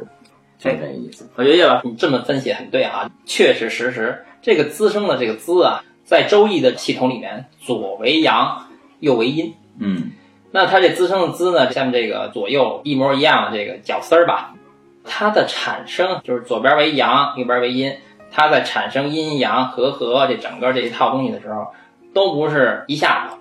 [0.57, 1.29] 就这个意思。
[1.35, 8.65] 我觉得叶老师你这么分析很对啊，确确实实，这个滋生的这个滋啊，在周易的系统里面，左为阳，
[8.99, 9.53] 右为阴。
[9.77, 10.13] 嗯
[10.51, 14.55] 那它这滋生的滋呢，像这个左右一模一样的这个角丝儿吧，
[15.03, 17.93] 它的产生就是左边为阳，右边为阴，
[18.35, 21.67] 它在产生阴阳和合这整个这一套东西的时候，
[22.13, 23.37] 都不是一下子，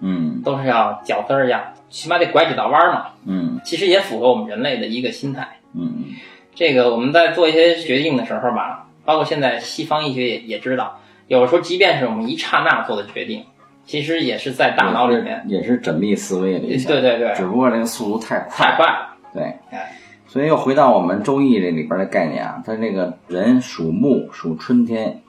[0.00, 3.08] 嗯都是要绞丝儿一样，起码得拐几道弯儿嘛。
[3.26, 5.58] 嗯其实也符合我们人类的一个心态。
[5.74, 6.06] 嗯
[6.54, 13.44] 这个我们在做一些决定的时候吧，包括现在西方医学也也知道，有时候即便是我们一刹那做的决定，
[13.84, 15.44] 其实也是在大脑里面。
[15.46, 16.88] 也是缜密思维了一下。
[16.88, 19.14] 对对对，只不过这个速度太快太快了。
[19.34, 19.92] 对，哎，
[20.38, 25.20] 所以又回到我们《周易》这里边的概念啊，它这个人属木，属春天，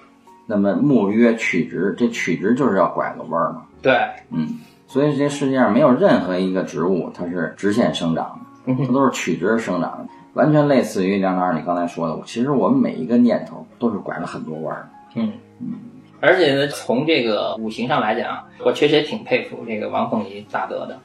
[0.45, 3.91] 那么木曰曲直，这曲直就是要拐个弯儿嘛，对，
[4.29, 15.33] 嗯，所以这世界上没有任何一个植物它是直线生长的，它都是曲直生长的，完全类似于梁老师你刚才说的，其实我们每一个念头都是拐了很多弯儿，嗯。
[16.21, 20.99] 而且呢，从这个五行上来讲，我确实也挺佩服这个王凤仪大德的。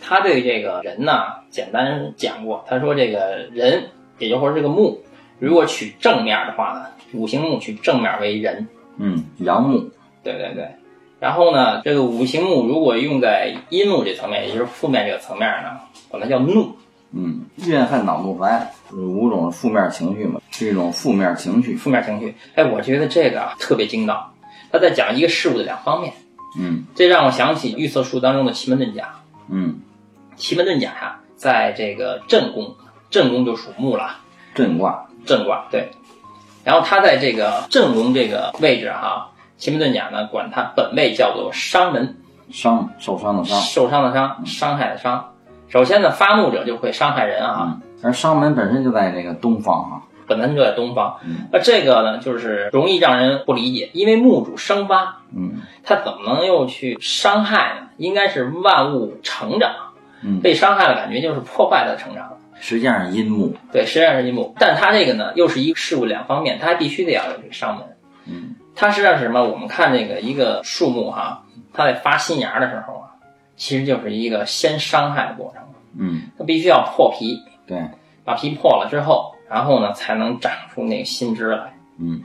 [0.00, 1.12] 他对这个人呢，
[1.50, 3.84] 简单讲过，他说这个人，
[4.18, 5.00] 也就是说这个木，
[5.38, 9.90] 如果取正面的话呢，五行木取正面为人，嗯，阳木，
[10.22, 10.68] 对对对。
[11.18, 16.76] 然后呢，这个五行木如果用在阴木这层面，也就是负面这个层面呢，管它叫怒。
[17.12, 22.34] 嗯，怨恨恼怒烦五种负面情绪嘛，是一种负面情绪，负面情绪。
[22.54, 24.34] 哎，我觉得这个啊特别精到，
[24.70, 26.12] 他在讲一个事物的两方面，
[26.58, 29.14] 嗯这让我想起预测术当中的奇门遁甲。
[29.48, 29.80] 嗯，
[30.36, 32.76] 奇门遁甲呀、在这个震宫，
[33.10, 34.16] 震宫就属木了，
[34.54, 35.90] 震卦，震卦对。
[36.64, 42.18] 然后它在这个震宫这个位置哈、奇门遁甲呢管它本位叫做伤门，
[42.50, 43.60] 伤受伤的伤。
[43.60, 45.32] 受伤的伤，伤害的伤。
[45.68, 51.48] 首先呢，发怒者就会伤害人啊，嗯，而伤门本身就在这个东方哈、本身就在东方嗯。
[51.52, 57.88] 那这个呢，就是容易让人不理解，因为木主生发，嗯他怎么能又去伤害呢？
[57.96, 59.85] 应该是万物成长，
[60.26, 62.36] 嗯，被伤害的感觉就是破坏的成长。
[62.58, 67.86] 实际上是阴木，对，实际上是阴木，但它这个呢，又是一个事物两方面，它还必须得要有这个伤门。
[68.26, 69.44] 嗯它实际上是什么？
[69.44, 73.12] 我们看这个一个树木哈，它在发新芽的时候啊，
[73.56, 75.62] 其实就是一个先伤害的过程，
[75.98, 77.78] 嗯，它必须要破皮，对，
[78.24, 81.74] 把皮破了之后，然后呢才能长出那个新枝来。
[81.98, 82.22] 嗯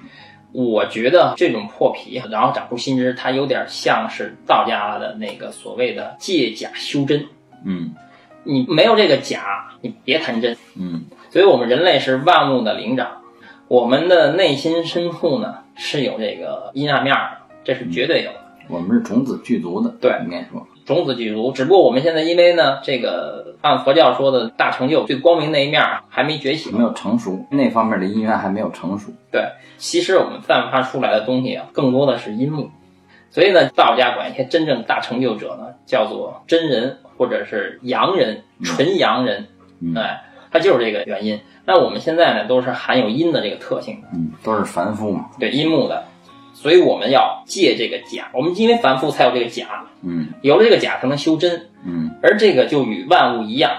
[0.54, 7.26] 我觉得这种破皮，然后长出新枝，它有点像是道家的那个所谓的借假修真。
[7.66, 7.96] 嗯
[8.44, 10.58] 你没有这个假，你别谈真。
[10.76, 13.22] 嗯所以我们人类是万物的灵长，
[13.68, 18.38] 我们的内心深处呢是有这个阴暗面的，这是绝对有的。
[18.68, 26.84] 我们是种子具足的，对应该说，种子具足，只不过我们现在因为呢，这个按佛教说的大成就，最光明那一面儿还没觉醒没。
[26.84, 29.12] 有成熟，那方面的因缘还没有成熟。
[29.32, 29.44] 对，
[29.78, 32.70] 其实我们散发出来的东西啊，更多的是阴木。
[33.30, 39.48] 所以呢，道家管一些真正大成就者呢，叫做真人或者是阳人、纯阳人。
[39.80, 41.40] 嗯哎，它就是这个原因。
[41.66, 45.30] 那我们现在呢，都是含有阴的这个特性的，嗯，都是凡夫嘛。
[45.40, 46.04] 对阴木的，
[46.56, 48.32] 所以我们要借这个甲。
[48.34, 51.70] 我们因为凡夫才有这个甲，嗯有了这个甲才能修真。
[51.86, 53.72] 嗯而这个就与万物一样，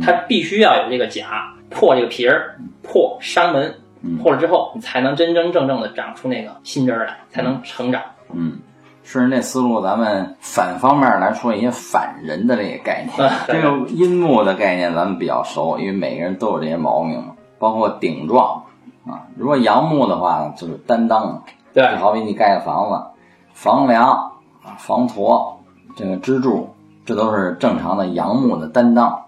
[0.00, 8.00] 它必须要有这个甲破这个皮儿，破伤门，嗯破了之后，你才能真真正正的长出那个新枝儿来，才能成长。
[8.32, 8.58] 嗯，
[9.04, 13.28] 顺着这思路，咱们反方面来说一些反人的这个概念。
[13.28, 18.64] 啊这个阴木的概念咱们比较熟，因为每个人都有这些毛病嘛，包括顶撞
[19.06, 19.28] 啊。
[19.36, 23.06] 如果阳木的话，就是担当，对就好比你盖个房子，
[23.52, 24.32] 房梁啊、
[24.78, 25.60] 房坨、
[25.96, 26.70] 这个支柱，
[27.04, 29.24] 这都是正常的阳木的担当。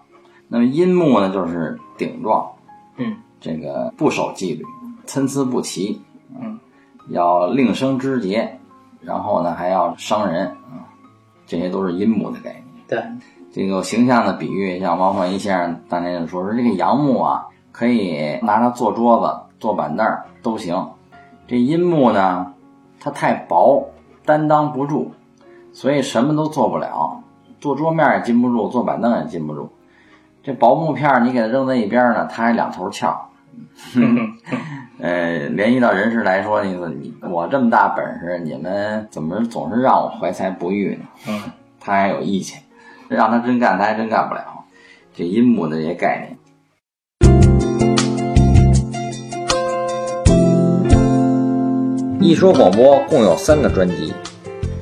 [0.47, 2.53] 那么阴木呢，就是顶撞，
[2.95, 4.65] 嗯，这个不守纪律，
[5.05, 6.01] 参差不齐，
[6.41, 6.59] 嗯，
[7.09, 8.56] 要另生枝节，
[9.07, 10.83] 然后呢还要伤人啊，
[11.45, 12.63] 这些都是阴木的概念。
[12.89, 13.01] 对，
[13.53, 20.89] 这个形象的比喻，像王焕一先生当年就说说这个阳木啊，可以拿它做桌子、做板凳儿都行。
[21.47, 22.53] 这阴木呢，
[22.99, 23.91] 它太薄，
[24.25, 25.11] 担当不住，
[25.71, 27.23] 所以什么都做不了，
[27.61, 29.69] 做桌面也禁不住，做板凳也禁不住。
[30.43, 33.29] 这薄木片儿你给它扔在一边儿呢，它还两头翘。
[34.99, 41.05] 呃，联系到人事来说，你说你我这么大本事，你们怎么总是让我怀才不遇呢？
[41.27, 41.41] 嗯，
[41.79, 42.61] 他还有意见，
[43.07, 44.65] 让他真干，他还真干不了。
[45.13, 46.37] 这阴木的这些概念。
[52.19, 54.13] 一说广播共有三个专辑，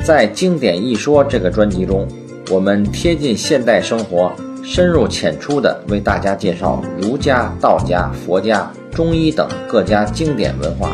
[0.04, 2.08] 在《经典一说》这个专辑中，
[2.50, 4.32] 我们贴近现代生活，
[4.68, 10.92] 深入浅出地为大家介绍儒家、道家、佛家、中医等各家经典文化。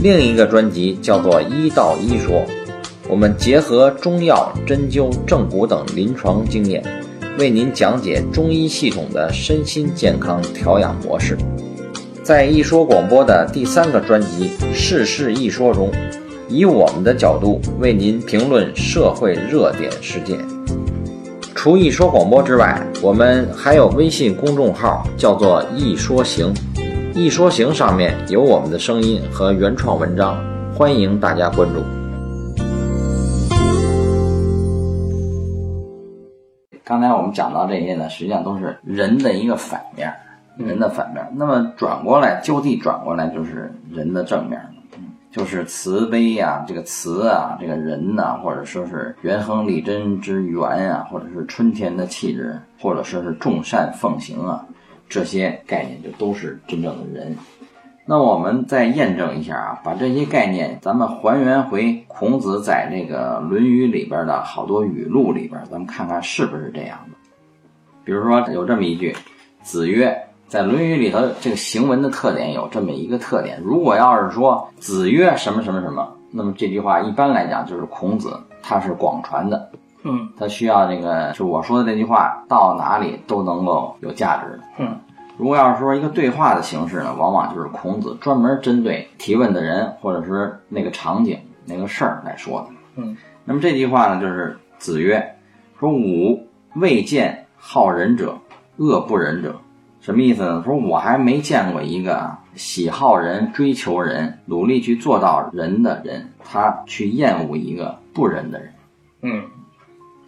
[0.00, 2.36] 另一个专辑叫做《医道医说》，
[3.08, 6.84] 我们结合中药、针灸、正骨等临床经验，
[7.38, 11.38] 为您讲解中医系统的身心健康调养模式。
[12.22, 15.90] 在一说广播的第三个专辑《世事一说》中，
[16.48, 20.38] 以我们的角度为您评论社会热点事件。
[21.58, 26.54] 除一说广播之外，我们还有微信公众号，叫做“一说行”。
[27.16, 30.38] 一说行上面有我们的声音和原创文章，
[30.72, 31.82] 欢迎大家关注。
[36.84, 40.14] 刚才我们讲到这些呢，实际上都是人的一个反面，
[40.56, 41.26] 人的反面。
[41.34, 44.77] 那么转过来，就地转过来就是人的正面，嗯
[45.38, 54.66] 就是慈悲呀、这个慈啊，这个人呐、或者说是元亨利贞之源啊，或者是春天的气质，或者说是众善奉行啊，
[55.08, 57.36] 这些概念就都是真正的人。
[58.04, 67.16] 那我们再验证一下啊，把这些概念咱们还原回孔子在这个《论语》里边的好多语录里边，咱们看看是不是这样的。
[68.04, 69.14] 比如说有这么一句
[69.62, 73.60] ：“子曰。”在《论语》里头，这个行文的特点有这么一个特点。
[73.62, 79.70] 如果要是说“子曰”什么什么什么，那么这句话一般来讲就是孔子他是广传的，
[80.04, 84.58] 嗯他需要这个，就我说的这句话到哪里都能够有价值。
[84.78, 84.98] 嗯
[85.36, 92.66] 如果要是说一个对话的形式呢，往往就是孔子专门针对提问的人或者是那个场景、那个事儿来说的。
[92.96, 95.36] 嗯，那么这句话呢，就是子曰
[95.78, 98.36] ：“说吾未见好仁者，
[98.78, 99.54] 恶不仁者。”
[100.00, 100.62] 什么意思呢？
[100.64, 108.72] 说我还没见过一个啊喜好人、追求人、努力去做到人的人，他去厌恶一个不仁的人。
[109.22, 109.42] 嗯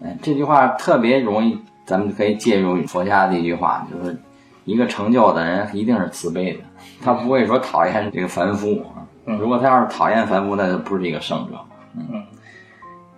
[0.03, 4.19] 哎，这句话特别容易，咱们可以借用佛家的一句话，就是
[4.65, 6.61] 一个成就的人一定是慈悲的，
[7.03, 8.83] 他不会说讨厌这个凡夫
[9.25, 11.59] 如果他要是讨厌凡夫，那就不是一个圣者。
[11.95, 12.25] 嗯。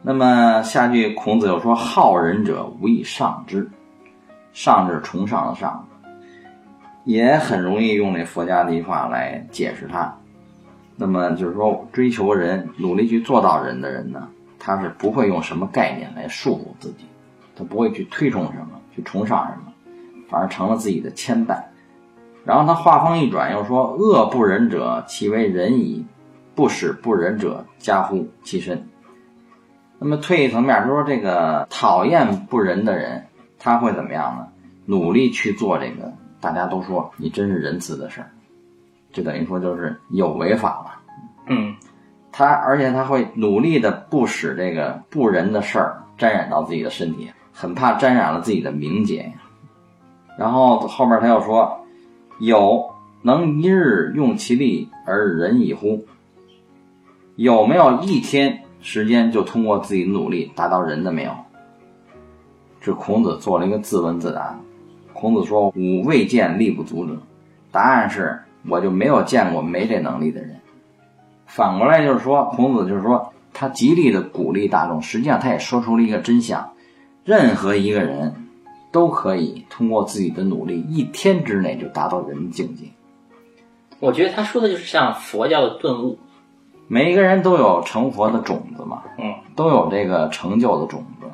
[0.02, 3.70] 那么下句孔子又说：“好仁者，无以上之。”
[4.52, 5.86] 上是崇尚的上，
[7.04, 10.16] 也很容易用这佛家的一句话来解释它。
[10.96, 14.28] 那么就是说，追求人、努力去做到人的人呢，
[14.58, 17.06] 他是不会用什么概念来束缚自己，
[17.56, 19.72] 他不会去推崇什么，去崇尚什么，
[20.28, 21.62] 反而成了自己的牵绊。
[22.44, 26.04] 然后他话锋一转，又说：“恶不仁者，其为仁矣；
[26.54, 28.88] 不使不仁者，加乎其身。”
[29.98, 33.26] 那么退一层面他说，这个讨厌不仁的人，
[33.58, 34.48] 他会怎么样呢？
[34.86, 36.12] 努力去做这个
[36.42, 38.28] 大家都说你真是仁慈的事儿，
[39.12, 41.00] 就等于说就是有违法了。
[41.46, 41.74] 嗯
[42.32, 49.32] 他而且他会努力的不使这个不仁的事儿沾染到自己的身体，很怕沾染了自己的名节呀。
[50.38, 51.84] 然后后面他又说
[52.40, 52.90] ：“有
[53.20, 56.06] 能一日用其力而仁矣乎？
[57.36, 61.32] 有没有一天时间就通过自己的努力达到仁的没有？”
[62.80, 64.58] 这孔子做了一个自问自答。
[65.12, 67.16] 孔子说：“吾未见力不足者。”
[67.70, 68.38] 答案是，
[68.68, 70.56] 我就没有见过没这能力的人。
[71.46, 76.72] 反过来就是说，孔子就是说，他极力的鼓励大众，实际上他也说出了一个真相：
[77.24, 78.34] 任何一个人
[78.90, 82.86] 都可以通过自己的努力，一天之内就达到人的境界。
[84.00, 86.18] 我觉得他说的就是像佛教的顿悟。
[86.88, 91.26] 每一个人都有成佛的种子嘛，嗯，都有这个成就的种子。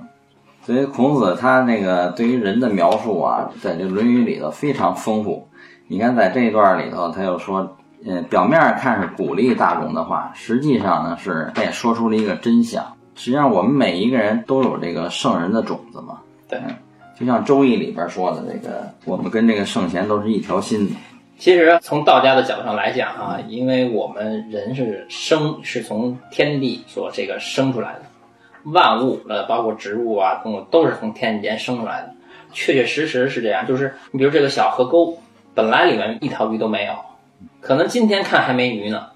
[0.69, 5.49] 所以孔子他那个对于人的描述啊，在这《论语》里头非常丰富。
[5.87, 7.75] 你看，在这一段里头，他又说。
[8.07, 12.85] 呃，表面看是鼓励大众的话，实际上呢是他也说出了一个真相。
[13.17, 16.21] 实际上，我们每一个人都有这个圣人的种子嘛。
[16.49, 16.61] 对，
[17.19, 20.89] 就像《周易》里边说的，这个我们跟这个圣贤都是一条心。
[21.39, 28.03] 其实从道家的角度上来讲啊，因为我们人是生是从天地所这个生出来的，
[28.65, 32.15] 万物呃包括植物啊动物都是从天地间生出来的，
[32.53, 33.67] 确确实实是这样。
[33.67, 35.19] 就是你比如这个小河沟，
[35.55, 36.93] 本来里面一条鱼都没有。
[37.61, 39.09] 可能今天看还没鱼呢，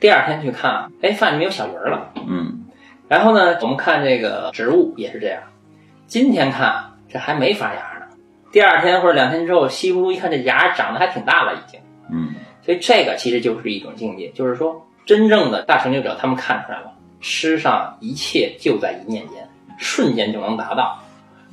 [0.00, 2.12] 第二天去看，哎，发现里面有小鱼儿了。
[2.26, 2.64] 嗯，
[3.08, 5.42] 然后呢，我们看这个植物也是这样，
[6.06, 8.06] 今天看这还没发芽呢，
[8.52, 11.80] 第二天或者两天之后，稀乎一看这芽长得还挺大了已经。
[12.10, 19.48] 嗯，所以这个其实就是一种境界，就是说真正的大成就者，他们看出来了，世上一切就在一念间，
[19.78, 20.98] 瞬间就能达到，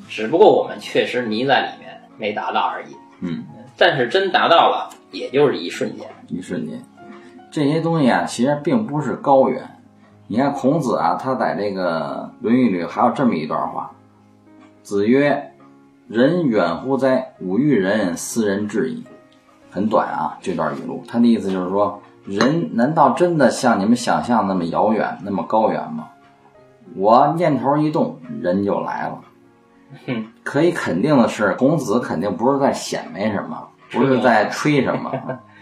[0.08, 2.96] 只不过我们确实迷在里面没达到而已。
[3.22, 3.44] 嗯，
[3.78, 6.08] 但是真达到了，也就是一瞬间。
[6.28, 6.82] 一瞬间，
[7.52, 9.68] 这些东西啊，其实并不是高远。
[10.28, 13.92] 你看孔子啊，他在这个《论语》里还有这么一段话
[14.82, 15.52] ：“子曰
[16.10, 17.34] ：‘人远乎哉？
[17.40, 19.04] 吾欲人斯人至矣。’
[19.70, 26.10] 很短啊，这段语录，他的意思就是说，人难道真的像你们想象那么遥远、那么高远吗？
[26.96, 29.20] 我念头一动，人就来了。
[30.08, 35.12] 嗯，可以肯定的是，孔子肯定不是在显摆什么，不是在吹什么。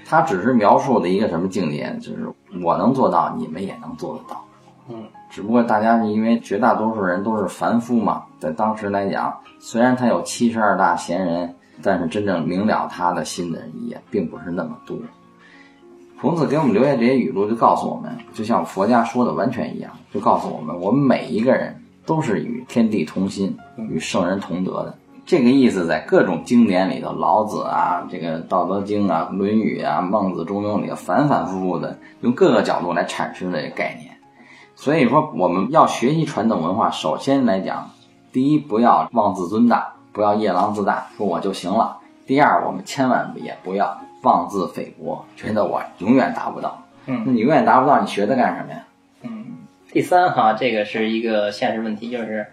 [0.05, 2.29] 他只是描述的一个什么境界，就是
[2.63, 4.43] 我能做到，你们也能做得到。
[4.89, 14.97] 嗯，只不过大家是因为绝大多数人都是凡夫嘛，在当时来讲，虽然他有七十二大贤人，但是真正明了他的心的人也并不是那么多。
[16.23, 24.95] 孔子给我们留下这些语录，就告诉我们，就像佛家说的完全一样，就告诉我们，我们每一个人都是与天地同心，与圣人同德的。
[25.25, 34.15] 这个意思在各种经典里头，老子啊，这个《道德经》啊，《论语》啊，《孟子》《中庸》里头反反复复的用各个角度来阐释这个概念。
[34.77, 37.89] 所以说，我们要学习传统文化，首先来讲，
[38.31, 46.83] 第一，不要妄自尊大，不要夜郎自大，说我就行了；第二，我们千万也不要妄自菲薄，觉得我永远达不到。
[47.05, 48.83] 嗯，那你永远达不到，你学它干什么呀？
[49.21, 49.45] 嗯，
[49.91, 52.47] 第三哈，这个是一个现实问题，就是。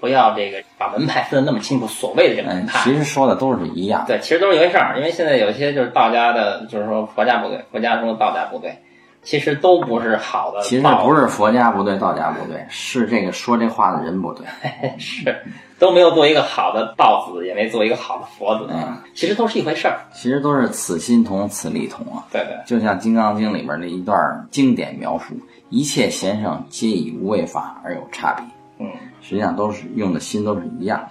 [0.00, 4.04] 不要这个把门派分得那么清楚，所谓的这个门派，其实说的都是一样。
[4.06, 4.98] 对，其实都是一回事儿。
[4.98, 8.76] 因为现在有些就是道家的，就是说佛家不对，佛家中的道家不对，
[9.24, 10.60] 其实都不是好的。
[10.60, 14.46] 其实不是佛家不对，道家不对，是这个说这话的人不对。
[14.98, 15.34] 是，
[15.78, 18.66] 都没有做一个好的道子，也没做一个好的佛子。
[18.70, 20.00] 嗯，其实都是一回事儿。
[20.12, 22.22] 其实都是此心同，此理同啊。
[22.30, 25.34] 对对，就像《金刚经》里边的一段经典描述：
[25.70, 28.44] 一切贤圣皆以无为法而有差别。
[28.86, 28.92] 嗯。
[29.22, 31.08] 实际上都是用的心都是一样。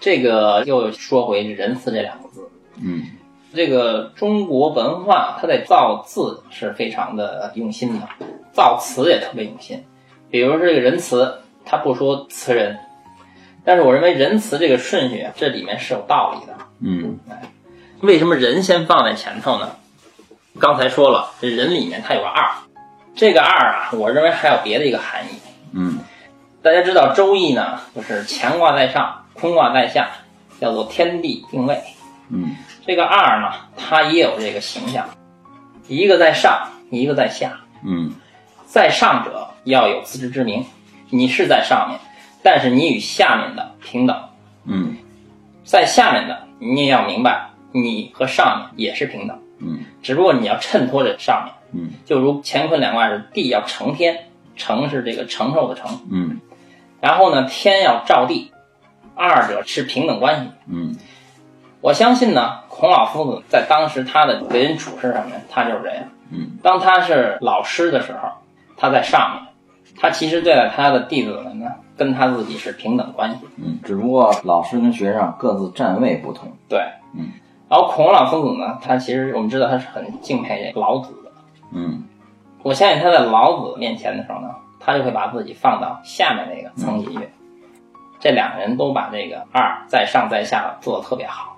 [0.00, 2.40] 这个又说回“仁慈”这两个字。
[2.80, 3.04] 嗯，
[3.54, 8.08] 这个中国文化，它在造字是非常的用心的，
[8.52, 9.84] 造词也特别用心。
[10.30, 12.78] 比如说这个仁慈，它不说词人，
[13.64, 16.54] 但是我认为仁慈这个顺序这里面是有道理的。
[16.80, 17.18] 嗯，
[18.00, 19.76] 为什么人先放在前头呢？
[20.58, 22.50] 刚才说了，这人里面它有个二，
[23.14, 25.38] 这个二啊，我认为还有别的一个含义。
[25.72, 25.98] 嗯。
[26.62, 30.10] 大家知道《周易》呢，就是乾卦在上，坤卦在下，
[30.60, 31.82] 叫做天地定位。
[32.30, 32.54] 嗯，
[32.84, 35.08] 这个二呢，它也有这个形象，
[35.88, 37.60] 一个在上，一个在下。
[37.84, 38.12] 嗯，
[38.66, 40.64] 在上者要有自知之明，
[41.10, 42.00] 你是在上面，
[42.42, 44.16] 但是你与下面的平等。
[44.64, 44.96] 嗯，
[45.64, 49.38] 在下面的你也要明白，你和上面也是平等。
[49.58, 51.54] 嗯，只不过你要衬托着上面。
[51.74, 54.26] 嗯，就如乾坤两卦是地要承天，
[54.56, 56.00] 承是这个承受的承。
[56.10, 56.40] 嗯。
[57.00, 58.52] 然后呢，天要照地，
[59.14, 60.50] 二者是平等关系。
[60.68, 60.96] 嗯，
[61.82, 66.04] 我相信呢，孔老夫子在当时他的为人处事上面，他就是这样。
[66.30, 68.28] 嗯，当他是老师的时候，
[68.76, 69.52] 他在上面，
[70.00, 71.66] 他其实对待他的弟子们呢，
[71.96, 73.38] 跟他自己是平等关系。
[73.56, 76.52] 嗯，只不过老师跟学生各自站位不同。
[76.68, 76.78] 对，
[77.16, 77.28] 嗯。
[77.68, 81.32] 然后孔老夫子呢，他其实我们知道他是很敬佩老子的。
[81.72, 82.04] 嗯，
[82.62, 87.28] 我相信他在老子面前的时候呢，他就会把自己放到下面那个层级去。
[88.20, 91.51] 这两个人都把这个二在上在下做的特别好。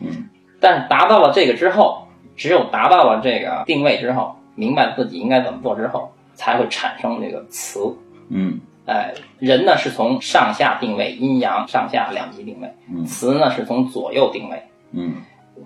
[0.00, 0.28] 嗯，
[0.60, 7.80] 但是达到了这个之后，只有达到了这个定位之后，明白自己应该怎么做之后，才会产生这个词。
[8.28, 14.62] 嗯哎，人呢是从上下定位，阴阳上下两极定位；嗯词呢是从左右定位。
[14.92, 15.16] 嗯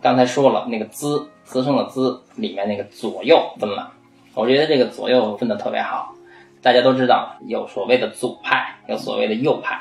[0.03, 3.93] 刚才说了，那个滋，滋生的滋里面那个左右分了，
[4.35, 6.13] 我觉得这个左右分的特别好。
[6.61, 9.79] 大家都知道，有所谓的左派，有所谓的右派，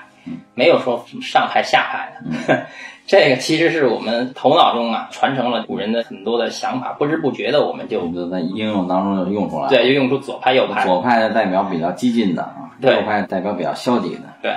[0.53, 2.67] 没有说什么上派下派的。
[3.05, 9.69] 这个其实是我们头脑中啊传承了古人的很多的想法，不知不觉的我们就就在应用当中就用出来了。
[9.69, 10.85] 对，就用出左派右派。
[10.85, 14.21] 左派的代表比较激进的啊，对右派代表比较消极的。
[14.41, 14.53] 对，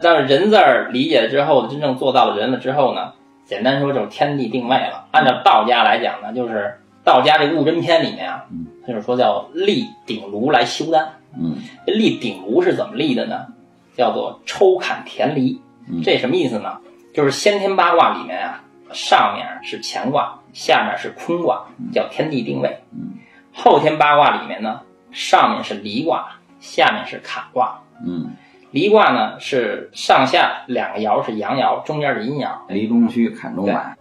[0.00, 3.12] 但是人字儿理解了之后，真正做到了人了之后呢，
[3.46, 5.06] 简单说就是天地定位了。
[5.10, 8.44] 按照道家来讲呢，就是道家这个《物真篇》里面啊，
[8.86, 11.08] 就是说叫立鼎炉来修丹。
[11.34, 11.56] 嗯
[11.86, 13.46] 这立鼎炉是怎么立的呢？
[13.96, 15.58] 叫做抽砍田离。
[16.04, 16.78] 这什么意思呢？
[17.12, 18.60] 就是先天八卦里面啊，
[18.92, 22.78] 上面是乾卦，下面是坤卦，叫天地定位。
[23.52, 27.80] 后天八卦里面呢，上面是离卦，下面是坎卦。
[28.04, 28.34] 嗯，
[28.70, 32.48] 离卦呢是上下两个爻是阳爻，中间是阴爻。
[32.68, 33.96] 离中虚，坎中满。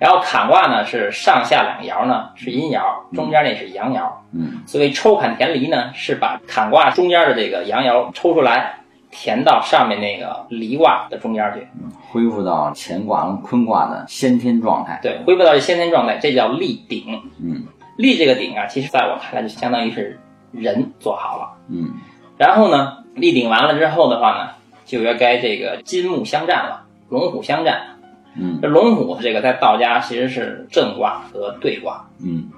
[0.00, 2.82] 然后坎卦呢是上下两个爻呢是阴爻，
[3.14, 4.10] 中间那是阳爻。
[4.32, 8.80] 嗯所谓抽坎填离呢，是把坎卦中间的这个阳爻抽出来，
[9.10, 11.66] 填到上面那个离卦的中间去。
[12.10, 14.98] 恢复到乾卦跟坤卦的先天状态。
[15.02, 17.04] 对，恢复到这先天状态，这叫立鼎。
[17.40, 17.64] 嗯
[17.96, 20.20] 立这个鼎啊，其实在我看来就相当于是
[20.52, 21.56] 人做好了。
[21.68, 21.90] 嗯
[22.36, 24.50] 然后呢，立鼎完了之后的话呢，
[24.84, 27.98] 就该该这个金木相战了，龙虎相战。
[28.40, 32.50] 嗯这龙虎这个在道家其实是正卦和对卦，嗯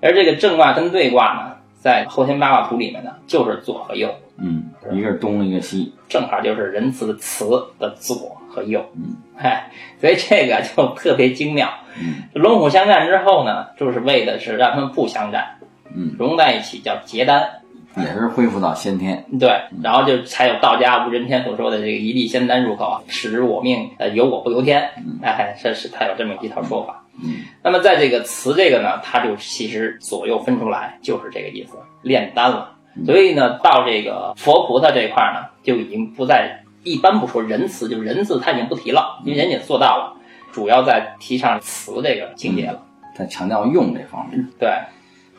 [0.00, 5.92] 而这个正卦跟对卦呢，在后天八卦图里面呢，就是左和右，嗯，一个是东，一个西。
[6.08, 7.44] 正好就是仁慈的慈
[7.80, 8.84] 的左和右。
[8.94, 11.68] 嗯， 哎，所以这个就特别精妙。
[12.00, 15.58] 嗯龙虎相战之后呢，就是为的是让他们不相战，
[15.94, 17.60] 嗯，融在一起叫结丹。
[17.96, 19.24] 也是恢复到先天。
[19.38, 19.48] 对，
[19.80, 24.90] 然后就才有道家无人天所说的这个一粒仙丹入口啊，使我命，呃，由我不由天。
[25.22, 27.04] 哎，这是他有这么一套说法。
[27.22, 32.72] 嗯那么在这个词这个呢，它就其实左右分出来就是这个意思，炼丹了。
[33.06, 40.16] 所以呢，到这个佛菩萨这块呢，就已经不再一般不说仁慈，就是仁字他已经不提了，因为人家做到了，
[40.52, 42.82] 主要在提倡慈这个境界了。
[43.16, 44.46] 在强调用这方面。
[44.58, 44.70] 对，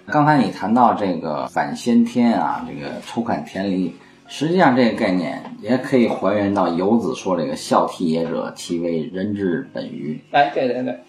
[0.08, 3.94] 刚才你谈到这个反先天啊，这个抽坎田离，
[4.28, 10.20] 实际上这个概念也可以还原到游子说这个孝悌也者，其为人之本于。
[10.32, 11.00] 哎，对对对，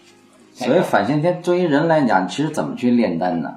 [0.53, 3.55] 所以反先天，对于人来讲，其实怎么去炼丹呢？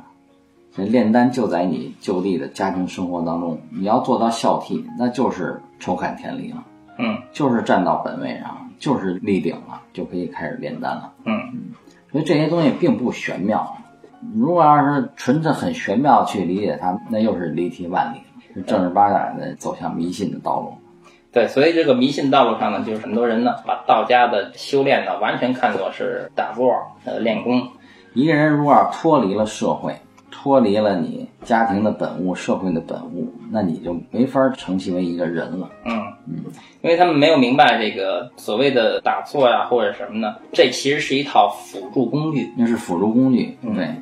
[0.72, 6.64] 这炼丹就在你就地的家庭生活当中，你要做到孝悌，那就是抽坎田离了，
[6.99, 11.12] 嗯就是站到本位上，就是立顶了，就可以开始炼丹了。
[11.24, 11.72] 嗯，
[12.11, 13.76] 所以这些东西并不玄妙。
[14.34, 18.18] 如果要是纯粹很玄妙去理解它，那又是离题万里，
[18.55, 20.74] 是正儿八经的走向迷信的道路。
[21.32, 26.74] 对，所以这个迷信道路上呢，就是很多人呢，把道家的修炼呢，完全看作是打坐、
[27.05, 27.62] 呃练功。
[28.12, 29.95] 一个人如果要脱离了社会，
[30.43, 35.68] 脱离了你家庭的本物、社会的本物，那你就没法成其为一个人了。
[35.84, 36.36] 嗯嗯，
[36.80, 42.51] 因为他们没有明白这个所谓的打坐呀、或者什么呢，这其实是一套辅助工具。
[42.57, 43.95] 那是辅助工具，对。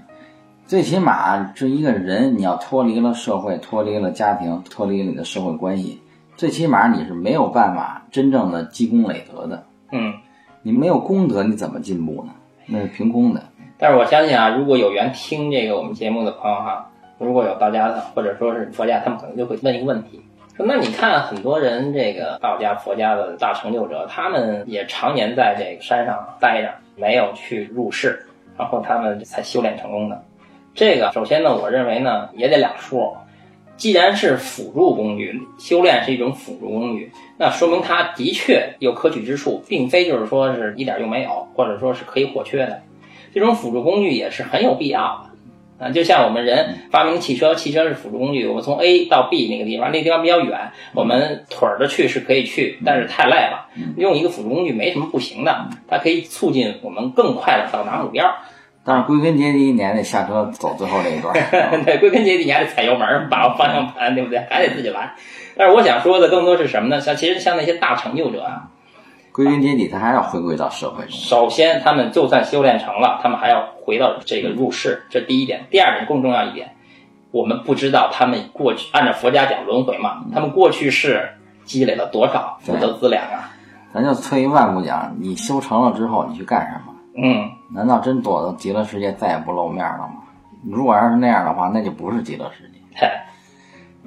[0.64, 6.00] 最起码，这一个人你要脱离了社会，脱离了家庭，脱离了你的社会关系，
[6.36, 9.64] 最起码你是没有办法真正的积功累德的。
[9.90, 10.14] 嗯，
[10.62, 12.32] 你没有功德，你怎么进步呢？
[12.66, 13.42] 那是凭空的。
[13.78, 20.20] 但是我相信啊，如果有缘听这个我们节目的朋友哈，如果有道家的或者说是佛家，他们可能就会问一个问题：
[20.56, 28.26] 说那你看很多人这个道家、佛家的大成就者，他们也常年在这个山上待着，没有去入世，
[28.58, 30.20] 然后他们才修炼成功的。
[30.74, 33.16] 这个首先呢，我认为呢也得两说。
[33.76, 42.82] 既然是辅助工具，修炼是一种辅助工具，那说明它的确有可取之处，并非就是说是一点用没有，或者说是可以或缺的。
[43.34, 45.28] 这种辅助工具也是很有必要的。
[45.86, 53.68] 啊，就像我们人发明汽车，汽车是辅助工具，我们从 A 到 B 那个地方，那个地方比较远，我们腿儿着去是可以去，但是太累了。
[53.96, 58.34] 用一个辅助工具没什么不行的，它可以促进我们更快的到达目标。
[58.84, 61.32] 但是归根结底，你还得下车走最后那一段。
[61.84, 64.40] 对，归根结底你还得踩油门，把握方向盘，对不对？
[64.50, 65.14] 还得自己来。
[65.56, 67.00] 但是我想说的更多是什么呢？
[67.00, 68.70] 像其实像那些大成就者啊，
[69.32, 71.12] 归根结底，他还要回归到社会中。
[71.12, 75.66] 首先，他们就算修炼成了，他们还要回到这个入世，这第一点。
[75.70, 76.74] 第二点更重要一点，
[77.30, 81.28] 我们不知道他们过去按照佛家讲轮回嘛，他们过去是
[81.64, 83.50] 积累了多少福德资粮啊？
[83.92, 86.94] 咱就退一万步讲，你修成了之后，你去干什么？
[87.20, 90.22] 嗯，难道真躲到极乐世界再也不露面了吗？
[90.64, 92.78] 如果要是那样的话，那就不是极乐世界。
[92.96, 93.08] 嘿，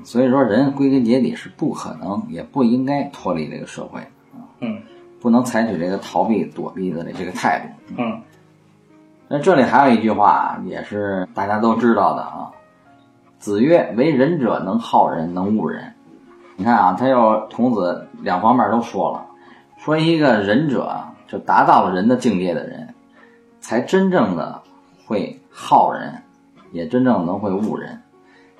[0.03, 4.43] 所以说，人归根结底是不可能，也不应该脱离这个社会啊。
[4.59, 4.81] 嗯
[5.21, 7.93] 不能采取这个逃避、躲避的这个态度。
[8.01, 8.21] 嗯
[9.33, 12.51] 那这里还有一句话啊，也是大家都知道的啊。
[13.39, 15.93] 子曰：“为人者，能好人，能恶人。”
[16.57, 19.25] 你看啊，他又孔子两方面都说了，
[19.77, 22.93] 说一个仁者啊，就达到了人的境界的人，
[23.61, 24.61] 才真正的
[25.07, 26.13] 会好人，
[26.73, 28.01] 也真正能会恶人。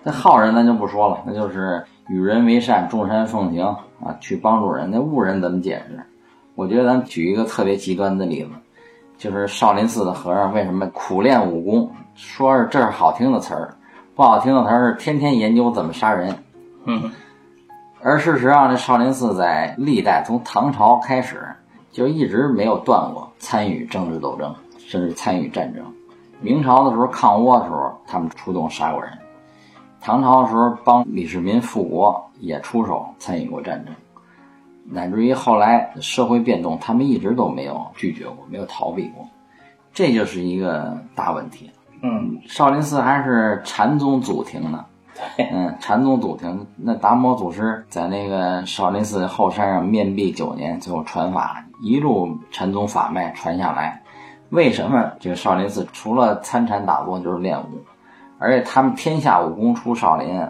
[0.03, 3.65] 那好人咱就不说了，那就是与人为善，众善奉行
[4.01, 4.89] 啊，去帮助人。
[4.89, 5.99] 那恶人怎么解释？
[6.61, 8.49] 我觉得咱举一个特别极端的例子，
[9.17, 11.91] 就是少林寺的和尚为什么苦练武功？
[12.13, 13.73] 说是这是好听的词儿，
[14.13, 16.35] 不好听的词儿是天天研究怎么杀人。
[16.85, 17.11] 嗯
[18.03, 21.43] 而事实上，这少林寺在历代从唐朝开始
[21.91, 25.83] 就一直没有断过参与政治斗争，甚至参与战争。
[26.41, 29.09] 明朝的时候抗倭的时候，他们出动杀过人；
[29.99, 33.95] 唐朝的时候帮李世民复国，也出手参与过战争。
[34.89, 39.27] 乃至于后来社会变动，他们一直都没有拒绝过，没有逃避过，
[39.93, 41.69] 这就是一个大问题。
[42.01, 44.85] 嗯，少林寺还是禅宗祖庭呢。
[45.37, 54.01] 嗯，禅宗祖庭，那达摩祖师在那个少林寺后山上面壁九年，最后传法，一路禅宗法脉传下来。
[54.49, 57.83] 为什么这个少林寺除了参禅打坐就是练武，
[58.39, 60.41] 而且他们天下武功出少林，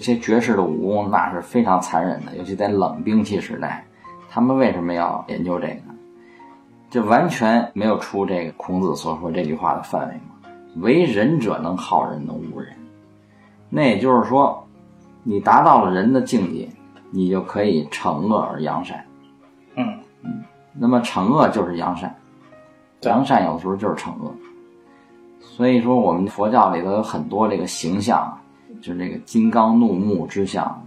[0.00, 3.84] 这些绝世的武功那是非常残忍的，尤其在冷兵器时代，
[4.30, 5.82] 他们为什么要研究这个？
[6.88, 10.50] 这完全没有出这个孔子所说这句话的范围嘛？
[10.76, 12.74] 为人者，能好人，能恶人。
[13.68, 14.66] 那也就是说，
[15.22, 16.66] 你达到了人的境界，
[17.10, 19.04] 你就可以惩恶而扬善。
[19.74, 19.86] 嗯
[20.22, 20.42] 嗯
[20.72, 22.16] 那么惩恶就是扬善，
[23.02, 24.34] 扬善有的时候就是惩恶。
[25.40, 28.39] 所以说，我们佛教里头有很多这个形象啊，
[28.80, 30.82] 就是这个金刚怒目之相，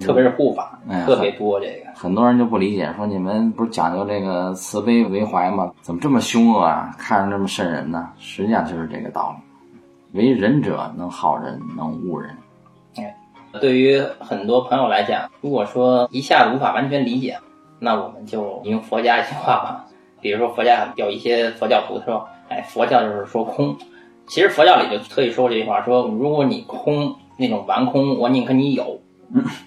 [0.00, 1.90] 特别是护法哎特别多这个。
[1.94, 5.72] 很多人就不理解，说你们不是讲究这个慈悲为怀吗？
[5.82, 6.94] 怎么这么凶恶啊？
[6.98, 8.10] 看着这么瘆人呢？
[8.18, 10.20] 实际上就是这个道理。
[10.20, 12.36] 为人者，能好人，能恶人。
[13.60, 17.38] 对于很多朋友来讲，如果说一下子无法完全理解，
[17.78, 19.84] 那我们就用佛家一句话吧，
[20.22, 23.76] 比如说佛家有一些佛教徒他说，哎，佛教就是说空。
[24.26, 29.00] 其实佛教里就特意说这句话，说如果你空那种玩空，我宁可你有。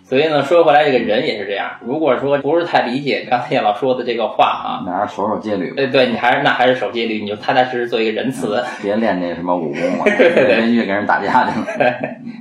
[0.04, 1.72] 所以呢，说回来，这个人也是这样。
[1.84, 8.64] 如果说不是太理解刚才叶老说的这个话啊，那还是守守戒律吧，对对，你还是那还是守戒律，你就踏踏实实做一个仁慈。
[8.84, 11.66] 别练那什么武功了， 别去跟人打架去了。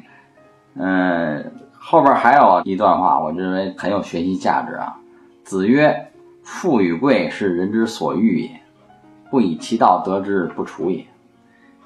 [0.77, 4.95] 嗯，后边还有一段话，我认为很有学习价值啊。
[5.45, 6.09] 子曰
[6.45, 8.51] ：“富与贵，是人之所欲也，
[9.31, 11.03] 不以其道得之，不处也。”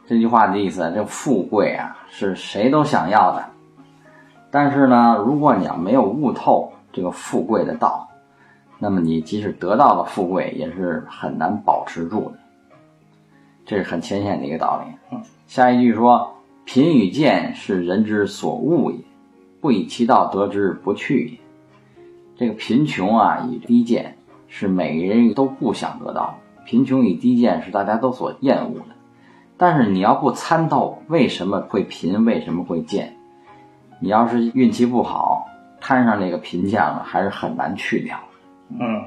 [0.08, 3.44] 这句话的意思，这富贵啊，是谁都想要的。
[4.50, 8.08] 但是呢，如果你要没有悟透这个富贵的道，
[8.78, 12.38] 那么你即使得到了富贵，也是很难保持住的。
[13.66, 15.18] 这是很浅显的一个道理。
[15.46, 18.98] 下一句说：“贫与贱，是人之所恶也，
[19.60, 21.38] 不以其道得之，不去也。”
[22.34, 26.64] 这个贫穷啊，与低贱是每个人都不想得到的。
[26.64, 28.97] 贫穷与低贱是大家都所厌恶的。
[29.58, 33.14] 但是你要不参透为什么会贫，为什么会贱，
[34.00, 35.46] 你要是运气不好，
[35.80, 38.16] 摊上这个贫贱了，还是很难去掉。
[38.70, 39.04] 嗯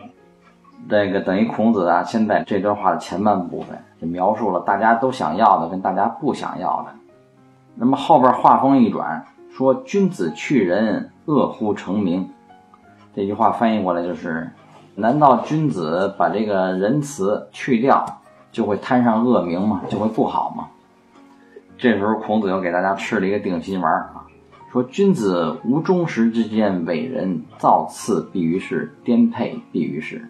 [0.89, 6.87] 这个等于孔子啊，现在这段话的前半部分就描述了大家都想要的跟大家不想要的。
[7.75, 9.23] 那么后边话锋一转，
[9.55, 12.27] 说“君子去仁，恶乎成名”。
[13.15, 14.49] 这句话翻译过来就是：
[14.95, 18.03] 难道君子把这个仁慈去掉，
[18.51, 19.81] 就会摊上恶名嘛？
[19.89, 20.67] 就会不好嘛？
[21.77, 24.25] 这时候孔子又给大家吃了一个定心丸啊，
[24.71, 30.29] 说：“君子无忠实之间，伟人造次必于是，颠沛必于是。”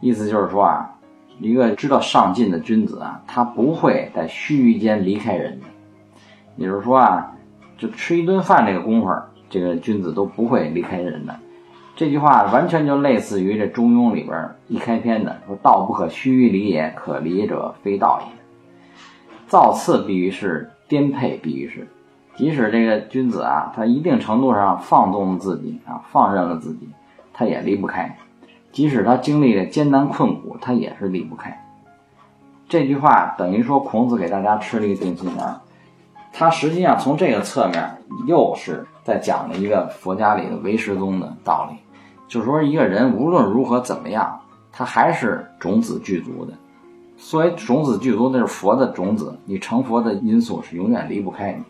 [0.00, 0.96] 意思就是说啊，
[1.38, 5.66] 一个知道上进的君子啊，他不会在须臾间离开人的。
[6.56, 7.32] 也就是说啊，
[7.78, 9.08] 就吃一顿饭这个功夫，
[9.48, 11.34] 这个君子都不会离开人的。
[11.96, 18.32] 这句话完全就类似于这《中庸》里边一开篇的说：“道不可须臾离也，可离者非道也。”
[19.46, 21.86] 造次必于是，颠沛必于是。
[22.34, 26.88] 即使这个君子啊，他一定程度上放纵了自己啊，放任了自己，
[27.32, 28.18] 他也离不开。
[28.72, 31.64] 即使他经历了艰难困苦，他也是离不开。
[32.68, 35.60] 这句话等于说孔子给大家吃了一个定心丸。
[36.36, 41.76] 他实际上从这个侧面又是在讲了一个佛家里的唯识宗的道理，
[42.26, 44.40] 就是说一个人无论如何怎么样，
[44.72, 46.52] 他还是种子具足的。
[47.16, 51.62] 所以种子具足，那是佛的种子，你成佛的因素是永远离不开你。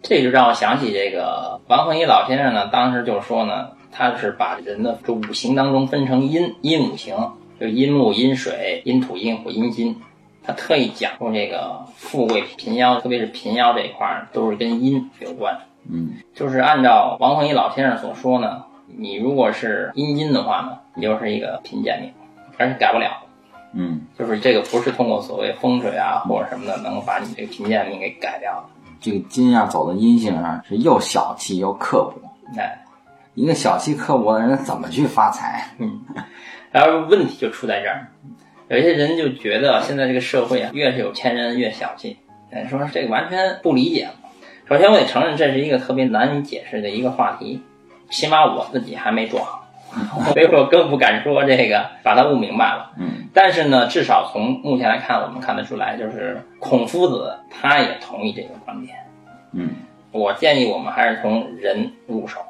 [0.00, 9.96] 这就让我想起这个王恒一老先生呢，当时就说呢，他是把人的这五行当中分成阴阴五行，就阴木、阴水、阴土、阴火、阴金。
[10.44, 15.56] 他特意讲过这个富贵贫夭，特别是贫夭这一块儿，都是跟阴有关。
[15.90, 22.12] 嗯，就是按照王恒一老先生所说呢，你如果是阴金的话呢，你就是一个贫贱命，
[22.58, 23.10] 而且改不了。
[23.74, 28.64] 嗯，就是这个不是通过所谓风水啊或者什么的，能够把你这个贫贱命给改掉的。
[29.00, 32.14] 这个金啊，走的阴性啊是又小气又刻薄。
[32.56, 32.84] 哎，
[33.34, 35.70] 一个小气刻薄的人怎么去发财？
[35.78, 36.00] 嗯
[36.70, 38.06] 然后问题就出在这儿，
[38.72, 42.16] 有些人就觉得现在这个社会啊，越是有钱人越小气。
[42.50, 44.08] 哎，说这个完全不理解。
[44.66, 47.60] 首先，我得承认这是一个特别难以解释的一个话题，
[48.08, 49.68] 起码我自己还没做好，
[50.32, 52.92] 所以我更不敢说这个把它悟明白了。
[52.98, 58.96] 嗯，但是呢，至少从目前来看，我们看得出来，就是孔夫子他也同意这个观点。
[59.52, 59.68] 嗯，
[60.12, 62.40] 我建议我们还是从人入手，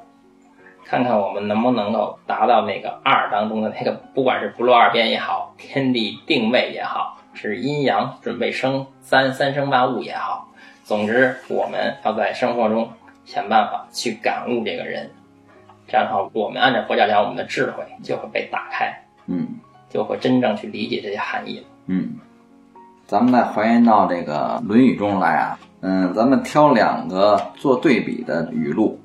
[0.93, 10.51] 看看我们能不能够达到那个二当中的那个，不管是不落二边也好，天地定位也好，是阴阳准备生三三生万物也好，
[10.84, 12.90] 总之我们要在生活中
[13.24, 15.11] 想办法去感悟这个人，
[15.88, 18.93] 这样的话，我们按照佛教讲，我们的智慧就会被打开，
[19.28, 19.49] 嗯。
[19.88, 21.59] 就会真正去理解这些含义。
[21.59, 21.64] 了。
[21.86, 22.16] 嗯，
[23.07, 28.99] 咱们再还原到这个《论语》中来啊，嗯，咱们挑两个做对比的语录，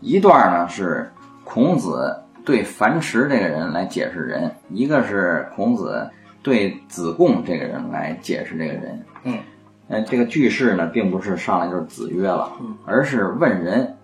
[0.00, 1.12] 一段呢是
[1.46, 6.10] 孔子对樊迟这个人来解释人，一个是孔子
[6.42, 9.02] 对子贡这个人来解释这个人。
[9.22, 9.38] 嗯，
[9.88, 13.96] 呃，这个句式呢，并不是上来就是子曰了，嗯而是问人。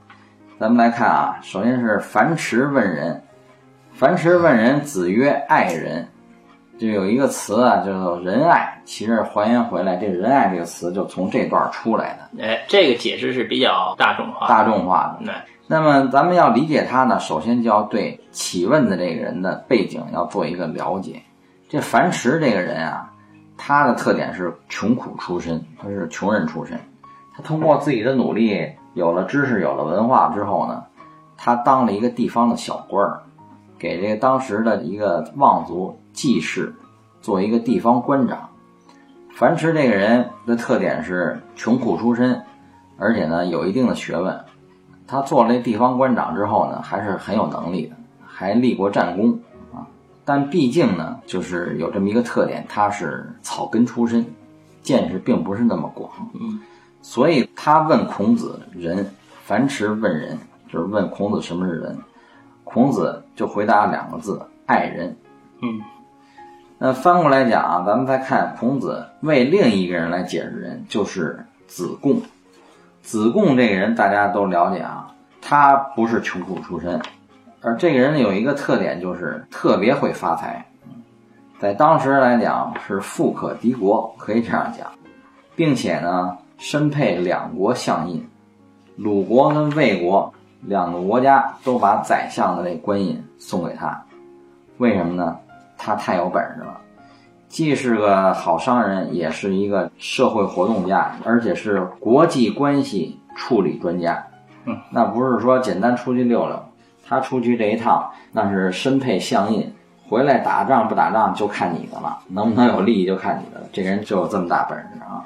[0.59, 3.23] 咱们来看啊，首先是樊迟问人，
[3.93, 6.09] 樊迟问人，子曰：“爱人。”
[6.79, 8.81] 就有一个词啊，叫做仁爱。
[8.85, 14.49] 其实还原回来，这仁爱这个词就从这段出来的，哎，这个解释是比较大众化。
[14.49, 15.33] 大众化的。
[15.67, 21.23] 那么咱们要理解他呢，首先就要对起问的这个人的背景要做一个了解。
[21.69, 23.11] 这樊迟这个人啊，
[23.57, 26.79] 他的特点是穷苦出身，他是穷人出身。
[27.35, 30.85] 他通过自己的努力，有了知识，有了文化之后呢，
[31.39, 33.23] 他当了一个地方的小官儿，
[33.79, 36.75] 给这个当时的一个望族季氏
[37.23, 38.51] 做一个地方官长。
[39.35, 42.43] 樊迟这个人的特点是穷苦出身，
[42.99, 44.39] 而且呢有一定的学问。
[45.07, 49.39] 他做了这地方官长之后呢，还是很有能力的，还立过战功
[49.73, 49.87] 啊。
[50.25, 54.25] 但毕竟呢，就是有这么一个特点，他是草根出身，
[54.83, 56.11] 见识并不是那么广。
[56.35, 56.61] 嗯，
[57.03, 59.13] 所以他问孔子人，
[59.45, 60.39] 樊迟问人，
[60.73, 61.99] 就是问孔子什么是人。
[62.65, 65.15] 孔子就回答两个字：爱人。
[65.61, 65.81] 嗯，
[66.79, 72.23] 那翻过来讲啊，咱们再看孔子为另一个人来解释人，就是子贡。
[73.03, 77.01] 子贡这个人大家都了解啊，他不是穷苦出身，
[77.61, 80.65] 而这个人有一个特点，就是特别会发财，
[81.59, 84.87] 在当时来讲是富可敌国，可以这样讲，
[85.57, 88.27] 并且呢，身配两国相印，
[88.97, 94.01] 鲁国跟魏国两个国家都把宰相的这官印送给他，
[94.79, 95.37] 为什么呢？
[95.77, 96.81] 他太有本事了。
[97.53, 104.27] 既是个好商人，也是一个社会活动家，而且是国际关系处理专家。
[104.65, 106.59] 嗯，那不是说简单出去溜溜，
[107.07, 109.71] 他出去这一趟，那是身配相印，
[110.09, 113.67] 回来打仗不打仗就看你的了，能不能有利益就看你的了。
[113.71, 115.21] 这个人就有这么大本事啊。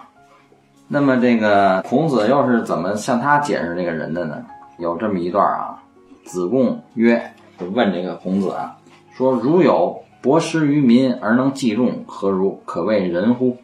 [0.88, 4.44] 那么这个孔子又是怎么向他解释这个人的呢？
[4.78, 5.80] 有这么一段啊，
[6.24, 7.22] 子贡曰，
[7.56, 8.76] 就问这个孔子啊，
[9.14, 9.96] 说如有。
[10.26, 12.60] 博施于民而能济众，何如？
[12.64, 13.58] 可谓人乎？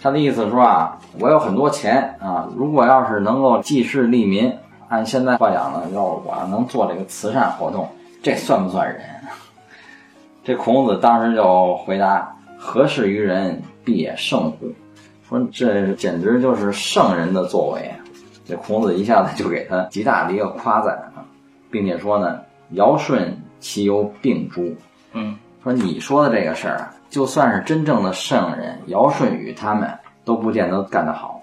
[0.00, 4.56] 他的意思说啊，我有很多钱啊，如果要是能够济世利民，
[4.88, 7.88] 按现在话讲呢，要我能做这个慈善活动，
[8.22, 9.00] 这算不算人？
[10.44, 14.72] 这孔子当时就回答：何事于人，必也圣乎？
[15.28, 17.90] 说这简直就是圣人的作为！
[18.46, 21.26] 这孔子一下子就给他极大的一个夸赞啊，
[21.68, 24.72] 并且说呢，尧舜其犹并诸。
[25.16, 29.90] 嗯，说你说的这个事儿啊，就算是真正的圣人尧舜禹他们
[30.22, 31.40] 都不见得干得好。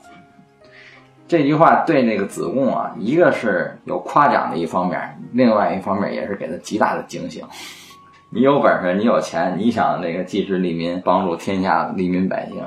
[1.27, 7.43] 这句话对那个子贡啊，一个是有夸奖的一方面，另外一方面也是给他极大的警醒。
[8.29, 12.63] 你有本事，你有钱，你想那个济世利民，帮助天下利民百姓，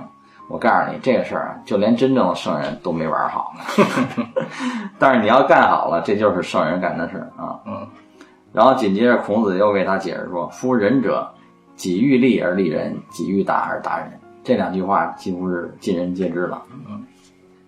[0.49, 4.27] 我告诉你这个事儿啊，就连真正的圣人都没玩好呢。
[4.99, 7.61] 但是你要干好了，这就是圣人干的事儿啊。
[7.65, 7.87] 嗯。
[8.53, 11.29] 然后紧接着孔子又为他解释说：“夫仁者，
[11.77, 14.11] 己欲立而立人，己欲达而达人。”
[14.45, 16.63] 这两句话几乎是尽人皆知了。
[16.89, 17.03] 嗯。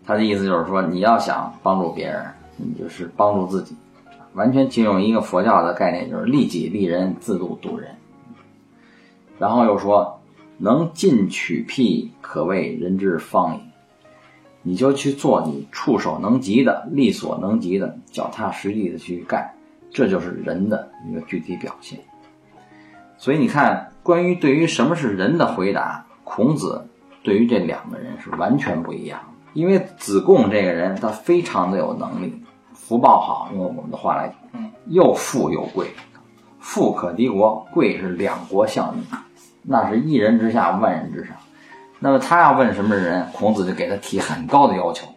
[0.05, 2.25] 他的意思就是说，你要想帮助别人，
[2.57, 3.75] 你就是帮助自己。
[4.35, 7.91] 完全借用一个佛教的概念，就是利己利人，自度度人。
[9.39, 10.21] 然后又说，
[10.59, 13.61] 能进取辟，可谓人之方也。
[14.63, 19.51] 你就去做你触手能及的、力所能及的、脚踏实地的去干，
[19.91, 21.99] 这就是人的一个具体表现。
[23.17, 26.87] 所以你看，关于对于什么是人的回答，孔子
[27.25, 29.19] 对于这两个人是完全不一样。
[29.53, 32.41] 因为子贡这个人，他非常的有能力。
[32.73, 35.89] 福报好，用我们的话来讲，又富又贵，
[36.61, 39.03] 富可敌国，贵是两国相应，
[39.65, 41.35] 那是一人之下，万人之上。
[41.99, 45.09] 那么他要问什么人，孔子就给他提很高的要求。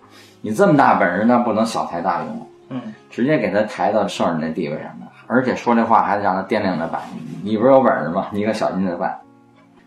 [0.42, 2.82] 你这么大本事，那不能小材大用，嗯，
[3.12, 7.00] 直接给他抬到圣人的地位上的，而且说这话还得让他掂量着办。
[7.44, 8.30] 你不是有本事吗？
[8.34, 9.16] 你可小心着办。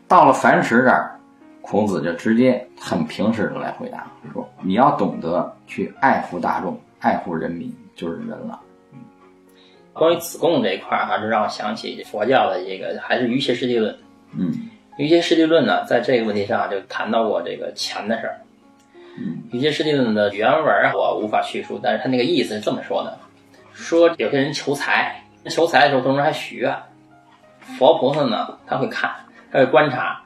[0.07, 1.19] 到了樊迟这儿，
[1.61, 6.81] 孔子就直接很平实的来回答，说你要懂得去爱护大众。
[7.01, 8.61] 爱护人民就是人了。
[9.93, 13.99] 关于子贡这一块儿，还是让我想起佛教的这个，还是瑜伽师地论。
[14.39, 18.39] 嗯，瑜伽师地论呢，在这个问题上就谈到过这个钱的事儿。
[19.19, 23.19] 嗯，瑜伽师地论的原文啊，我无法叙述，但是他那个意思是这么说的：
[23.73, 26.77] 说有些人求财，求财的时候同时还许愿，
[27.79, 29.11] 佛菩萨呢他会看，
[29.51, 30.21] 他会观察。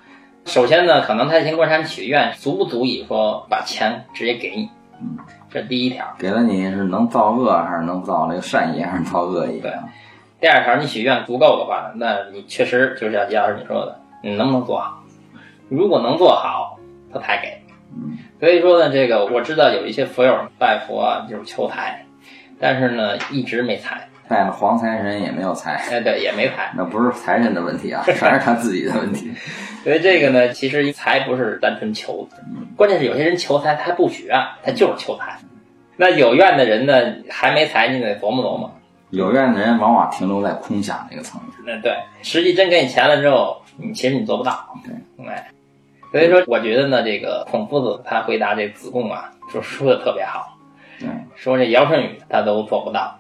[0.44, 4.70] 首先呢，可能他先观察你许愿足不足以说把钱直接给你。
[5.00, 5.18] 嗯。
[5.48, 9.58] 这第一条，给了你是能造恶还是能造那个善业还是造恶业？
[9.60, 9.72] 对。
[10.38, 15.02] 第二条，你许愿足够的话，那你确实就像姜老师你说的，你能不能做好？
[15.70, 16.78] 如果能做好，
[17.12, 17.62] 他才给。
[17.94, 18.18] 嗯。
[18.38, 22.04] 所以说呢，这个我知道有一些佛友拜佛啊，就是求财，
[22.60, 24.08] 但是呢一直没财。
[24.28, 25.74] 拜了黄财神也没有财。
[25.74, 26.72] 哎，对，也没财。
[26.76, 29.32] 那不是财神的问题啊，全是他自己的问题。
[29.84, 32.28] 所以这个呢，其实财不是单纯求，
[32.76, 35.38] 关键是有些人求财他不许愿，他就是求财。
[35.96, 38.72] 那有愿的人呢，还没财，你得琢磨琢磨。
[39.10, 41.52] 有愿的人往往停留在空想这个层面。
[41.64, 44.74] 那对，实际真给你钱了之后，你其实你做不到。
[44.84, 45.48] 对，哎，
[46.10, 50.58] 所以说我觉得呢，这个孔夫子他回答这子贡啊，说说的特别好。
[50.98, 53.16] 对，说这尧舜禹他都做不到。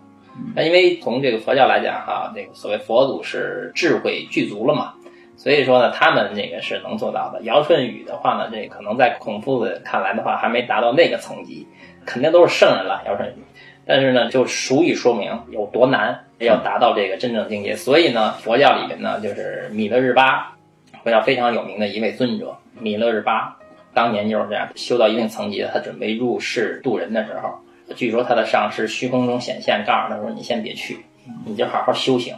[0.54, 4.94] 那因为从这个佛教来讲哈，这个所谓佛祖是智慧具足了嘛，
[5.36, 7.42] 所以说呢，他们那个是能做到的。
[7.42, 11.66] 尧舜禹的话呢，这可能在孔夫子看来的话，还没达到那个层级。
[12.06, 13.42] 肯定都是圣人了，尧舜禹，
[13.84, 17.74] 但是呢，就足以说明有多难，要达到这个真正境界。
[17.74, 20.56] 所以呢，佛教里面呢，就是弥勒日巴，
[21.02, 23.56] 佛教非常有名的一位尊者，弥勒日巴，
[23.92, 27.58] 当年就是这样，修到一定层级，他准备入世渡人的时候，
[27.94, 30.98] 据说他的上师虚空中显现，告诉他说：“你先别去，
[31.44, 32.34] 你就好好修行，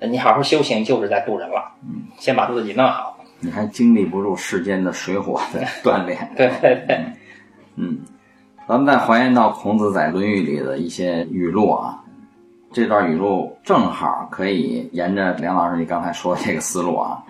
[0.00, 1.72] 你好好修行就是在渡人了，
[2.18, 7.00] 先把自己弄好。”你还经历不住世间的水火的 锻炼，对对对，
[7.76, 7.98] 嗯。
[8.68, 12.04] 咱们再还原到孔子在《论语》里的一些语录啊，
[12.72, 17.20] 这段语录正好可以沿着梁老师你刚才说的这个思路啊。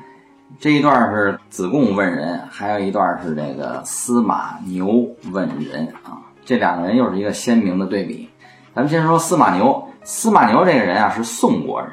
[0.59, 6.21] 这一段是子贡问人，还有一段是这个司马牛问人啊。
[6.51, 8.29] 这两个人又是一个鲜明的对比。
[8.75, 11.89] 咱们先说司马牛，司马牛这个人啊是宋国人。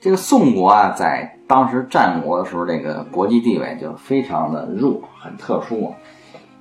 [0.00, 5.94] 这个宋国啊，在当时战国的时候，这个国际地位就非常的弱，很特殊。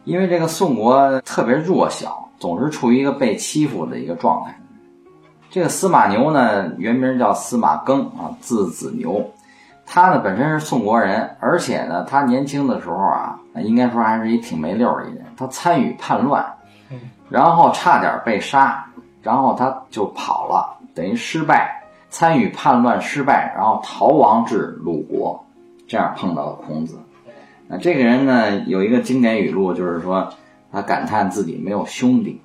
[0.04, 4.60] 因为这个宋国特别弱小，总是处于一个被欺负的一个状态。
[5.50, 9.32] 这个司马牛呢，原名叫司马庚啊，字子牛。
[9.86, 15.24] 他呢本身是宋国人，而且呢，他年轻的时候啊，应该说还是一挺没溜的一人。
[15.38, 16.46] 他参与叛乱，
[17.30, 18.86] 然后差点被杀，
[19.22, 25.46] 然后他就跑了，等于失败，参与叛乱失败，然后逃亡至鲁国，
[25.88, 27.00] 这样碰到了孔子。
[27.68, 30.28] 那这个人呢，有一个经典语录，就是说
[30.72, 32.42] 他感叹自己没有兄弟，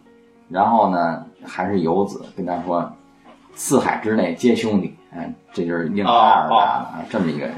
[0.51, 2.93] 然后呢还是游子，跟他说
[3.55, 7.57] 四海之内皆兄弟，哎，这就是应他而答的啊，这么一个人。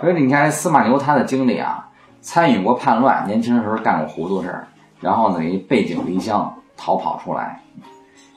[0.00, 1.88] 所以你看司马牛他的经历啊，
[2.22, 4.66] 参与过叛乱，年轻时候干过糊涂事儿，
[5.00, 7.62] 然后呢，背井离乡逃跑出来。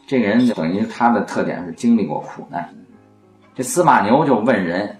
[0.08, 2.70] 这个人就等于他的特点是经历过苦难。
[3.56, 4.98] 这司马牛就问人，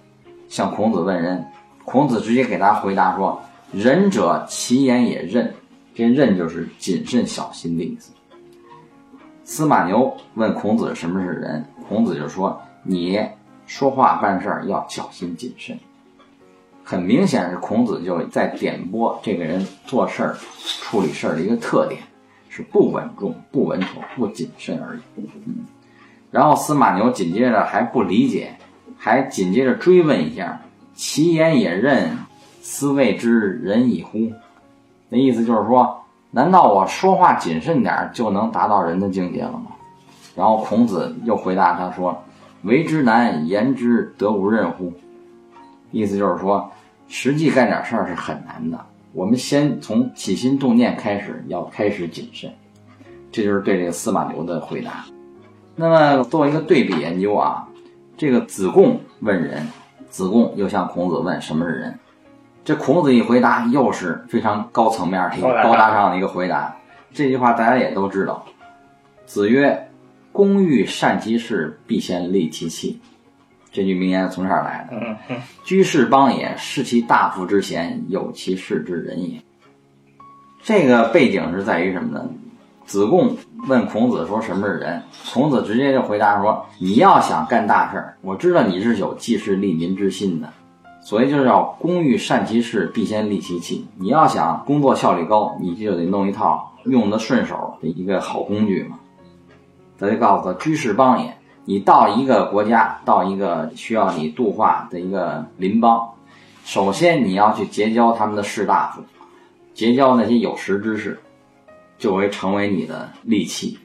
[0.48, 1.46] 向孔子问人，
[1.84, 3.42] 孔子直接给他回答说
[3.72, 5.54] ：“仁者，其言也任。”
[5.94, 8.14] 这任就是谨慎小心的意思。
[9.44, 13.20] 司马牛问孔子什么是仁，孔子就说：“你
[13.66, 15.78] 说话办事要小心谨慎。”
[16.84, 20.36] 很明显是孔子就在点拨这个人做事儿、
[20.82, 22.02] 处理事儿的一个特点，
[22.50, 25.00] 是不稳重、不稳妥、不谨慎而已。
[25.46, 25.66] 嗯，
[26.32, 28.58] 然后司马牛紧接着还不理解，
[28.98, 30.62] 还紧接着追问一下
[30.94, 32.18] ：“其言也任，
[32.62, 34.32] 斯谓之仁矣乎？”
[35.08, 39.68] 那意思就是说，难道我说话谨慎点就能达到人的境界了吗？
[40.36, 42.24] 然后孔子又回答他说
[42.64, 44.92] ：“为之难，言之得无任乎？”
[45.92, 46.72] 意思就是说，
[47.08, 48.80] 实际干点事儿是很难的。
[49.14, 52.50] 我们先从起心动念开始，要开始谨慎。
[53.32, 55.06] 这就是对这个司马牛的回答。
[55.76, 57.68] 那么做一个对比研究啊，
[58.18, 59.68] 这个子贡问人，
[60.10, 62.00] 子贡又向孔子问什么是人。
[62.64, 66.76] 这孔子一回答，又是非常高层面的一个高大上的一个回答。
[67.14, 68.46] 这句话大家也都知道。
[69.26, 69.90] 子曰
[70.32, 73.00] ：“工欲善其事，必先利其器。”
[73.72, 75.36] 这句名言从这儿来的。
[75.64, 79.42] 居士邦也，视其大夫之贤，有其事之人也。
[80.62, 82.30] 这个背景是在于什么呢？
[82.86, 85.02] 子贡问孔子说：“什么是人？”
[85.32, 90.50] 孔子直接就回答说：“你要想干大事儿，我知道你是有济世利民之心的，
[91.02, 93.88] 所以就是要工欲善其事，必先利其器。
[93.98, 99.00] 你要想工作效率高，你就得弄一套用得顺手的一个好工具嘛。”
[99.98, 101.34] 他就告诉他：“居士邦也。”
[101.66, 106.14] 你到一个国家，到一个需要你度化的一个邻邦，
[106.66, 109.04] 首先你要去结交他们的士大夫，
[109.74, 111.20] 结交那些有识之士，
[111.98, 113.78] 就会成为你的利器。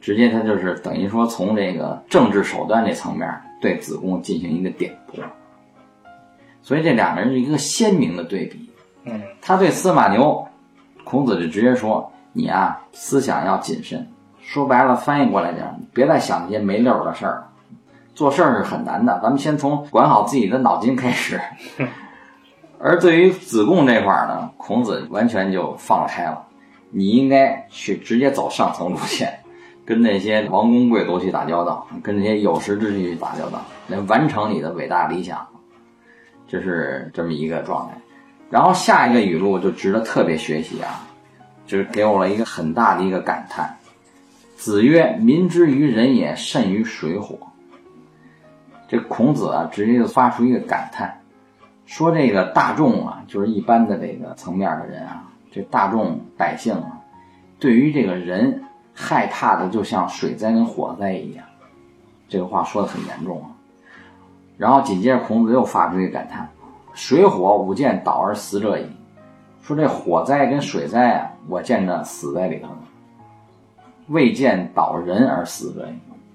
[0.00, 3.28] 直接他就是等于说从这个政治手段这层面
[3.60, 5.24] 对子贡进行一个点拨，
[6.62, 8.70] 所以这两个人是一个鲜明的对比。
[9.04, 10.46] 嗯，他对司马牛，
[11.04, 14.06] 孔子就直接说：“你啊，思想要谨慎。”
[14.46, 17.48] 说白了，翻译过来讲，别再想那些没溜的事儿。
[18.14, 21.40] 做事儿是很难的，咱们先从管好自己的脑筋开始。
[22.78, 26.46] 而对于子贡这块儿呢，孔子完全就放开了，
[26.90, 29.40] 你应该去直接走上层路线，
[29.84, 35.44] 跟那些王公贵族去打交道，跟那些有识之士去打交道，来完成你的伟大理想。
[36.46, 37.98] 这是这么一个状态。
[38.48, 41.02] 然后下一个语录就值得特别学习啊，
[41.66, 43.76] 就是给我了一个很大的一个感叹。
[44.56, 47.36] 子曰：“民之于人也，甚于水火。”
[48.88, 51.20] 这孔子啊，直接就发出一个感叹，
[51.84, 56.98] 说：“这个大众啊，就是一般的这个层面的人啊，这大众百姓啊，
[57.58, 58.62] 对于这个人
[58.94, 61.44] 害怕的，就像水灾跟火灾一样。”
[62.26, 63.50] 这个话说的很严重啊。
[64.56, 66.48] 然后紧接着，孔子又发出一个感叹
[66.94, 68.86] ：“水火吾见导而死者矣。”
[69.60, 72.78] 说这火灾跟水灾啊，我见着死在里头了。
[74.08, 75.88] 未见导人而死者，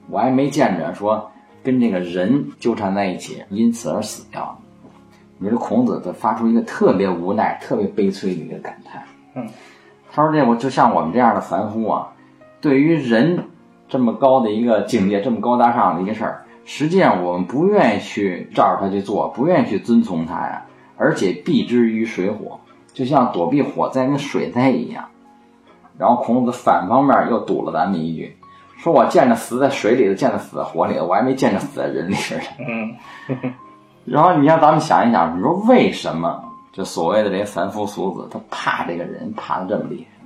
[0.10, 1.32] 我还没见着说
[1.64, 4.60] 跟这个人纠缠在一起，因此而死掉。
[5.38, 9.04] 你说孔子他发出一个特别无奈、特别悲催的一个感叹。
[9.34, 9.48] 嗯，
[10.12, 12.10] 他说：“这我就像我们这样的凡夫啊，
[12.60, 13.46] 对于人
[13.88, 20.66] 这么高的一个境界、这么高大上的一个事儿，实际上我们不愿意去照着他去做，不愿意去遵从他呀，
[20.98, 22.60] 而且避之于水火，
[22.94, 25.06] 就像躲避火灾跟水灾一样。”
[26.02, 28.36] 然后孔子反方面又堵了咱们一句，
[28.80, 32.44] 说我见着死在水里的，见着死在火里的，我还没见着死在人里似的。
[32.68, 33.54] 嗯，
[34.04, 36.44] 然后你让咱们想一想，你说为什么
[36.74, 40.26] 这所谓的这些凡夫俗子他怕这个人怕的这么厉害？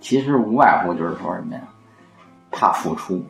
[0.00, 1.62] 其实无外乎就是说什么呀？
[2.50, 3.24] 怕付出。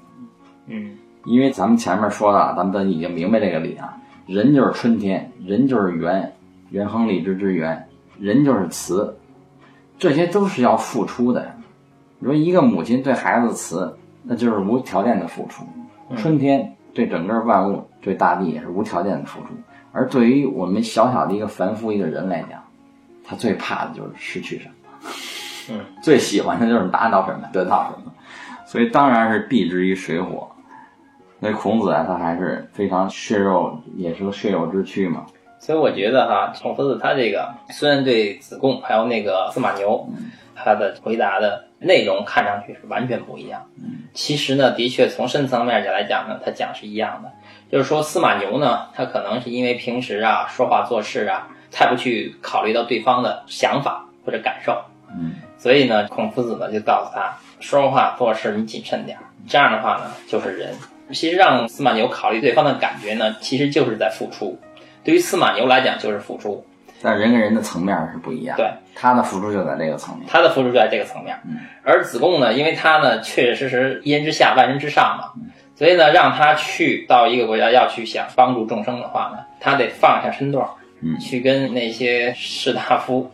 [0.67, 3.97] 嗯，因为咱们前面说了，咱们都已经明白这个理啊，
[4.27, 6.35] 人就是春天，人就是元，
[6.71, 7.87] 元亨利之之元，
[8.19, 9.17] 人就是慈。
[9.99, 11.55] 这些都是要付出的。
[12.19, 15.65] 你说一个母亲对孩子慈，那就是无条件的付出。
[16.17, 19.49] 春天对整个万物、对大地也是无条件的付出。
[19.93, 22.63] 而对于我们小小的一个凡夫一个人来讲，
[23.25, 24.75] 他最怕的就是失去什么，
[25.71, 28.13] 嗯，最喜欢的就是拿到什么得到什么，
[28.67, 30.51] 所以当然是避之于水火。
[31.41, 35.27] 所以孔子啊，他还是非常血肉，也是个血肉之躯嘛。
[35.65, 40.07] 所以我觉得哈，孔夫子他这个虽然对子贡还有那个司马牛，
[40.55, 43.67] 他的回答的内容看上去是完全不一样。
[44.13, 47.33] 其实呢，的确从深层面来讲呢，他讲是一样的。
[47.73, 54.85] 就是说，司马牛呢，他可能是因为平时啊说话做事啊，太不去考虑到对方的想法或者感受，
[55.19, 60.75] 嗯，所以呢，孔夫子呢就告诉他，说话做事你谨慎点儿，这样的话呢就是人。
[61.13, 64.59] 其实让司马牛考虑对方的感觉呢，其实就是在付出。
[65.05, 66.65] 对于司马牛来讲，就是付出。
[67.03, 71.39] 但人跟人的层面是不一样，对，他的付出就在这个层面，他的付出就在这个层面。
[71.45, 75.43] 嗯，而子贡呢，因为他呢确确实实一人之下万人之上嘛，
[75.77, 80.67] 所以呢让他去到一个国家要去想帮助众生的话呢，他得放下身段，
[81.03, 83.31] 嗯去跟那些士大夫，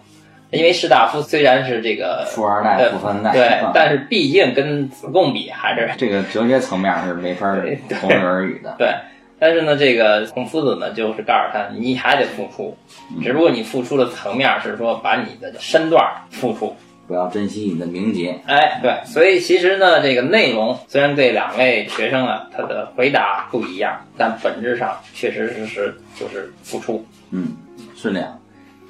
[0.50, 7.64] 因为士大夫虽然是这个富二代、呃富三代，对嗯，但是毕竟跟子贡比还是这个哲学层面是没法儿
[8.00, 8.74] 同日而语的。
[8.76, 8.92] 对。
[9.40, 12.76] 但是呢，这个孔夫子呢，就是告诉他，你还得付出，
[13.22, 16.76] 只不过你付出的层面是说把你的身段付出，
[17.08, 27.04] 不要珍惜你的名节，哎，对，所以其实呢，这个内容虽然对两位学生啊，他的回答不一样，但本质上确实是是就是付出。
[27.30, 27.56] 嗯，
[27.96, 28.38] 是那样。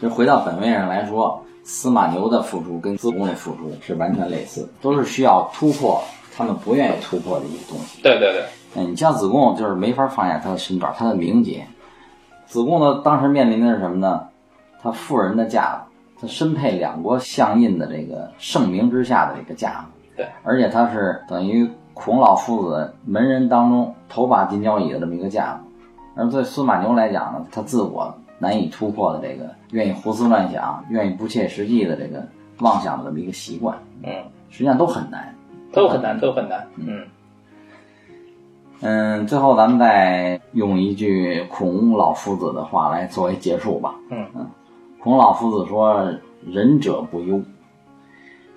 [0.03, 6.03] 就回到本位上来说，司马牛的付出跟子贡的付出是完全类似，都是需要突破
[6.36, 8.03] 他们不愿意突破的一些东西。
[8.03, 8.42] 对对对，
[8.77, 11.66] 嗯，你像子贡就是没法放下他的身段，他的名节。
[12.47, 14.27] 子贡呢，当时面临的是什么呢？
[14.83, 19.87] 他妇人的架子，他身配两国相印的这个盛名之下的这个架子。
[20.16, 25.61] 对，而且他是等于孔老夫子门人当中头把金交椅的这么一个架子。
[26.16, 32.27] 而对司马牛来讲呢，他自我难以突破的这个愿意胡思乱想、愿意不切实际的这个
[32.59, 34.12] 妄想的这么一个习惯，嗯，
[34.49, 35.35] 实际上都很难。
[35.73, 36.66] 都很难，都很难。
[36.77, 37.07] 嗯，嗯，
[39.26, 43.95] 最后咱们再用一句孔老夫子的话来作为结束吧。
[44.11, 44.26] 嗯
[44.99, 46.12] 孔老夫子说
[46.47, 47.43] ：“仁者不忧。”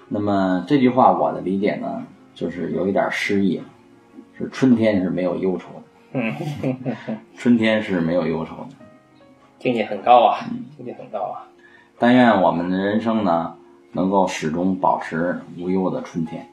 [0.09, 3.61] 那么这句话我的理解呢，就是有一点诗意，
[4.37, 5.81] 是春天是没有忧愁的。
[6.13, 6.33] 嗯，
[7.37, 8.69] 春天是没有忧愁的。
[9.59, 10.39] 境界很高啊，
[10.75, 11.47] 境界很高啊。
[11.97, 13.55] 但愿我们的人生呢，
[13.93, 16.45] 能够始终保持无忧的春天。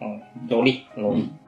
[0.00, 1.22] 嗯，努力努力。
[1.22, 1.38] 嗯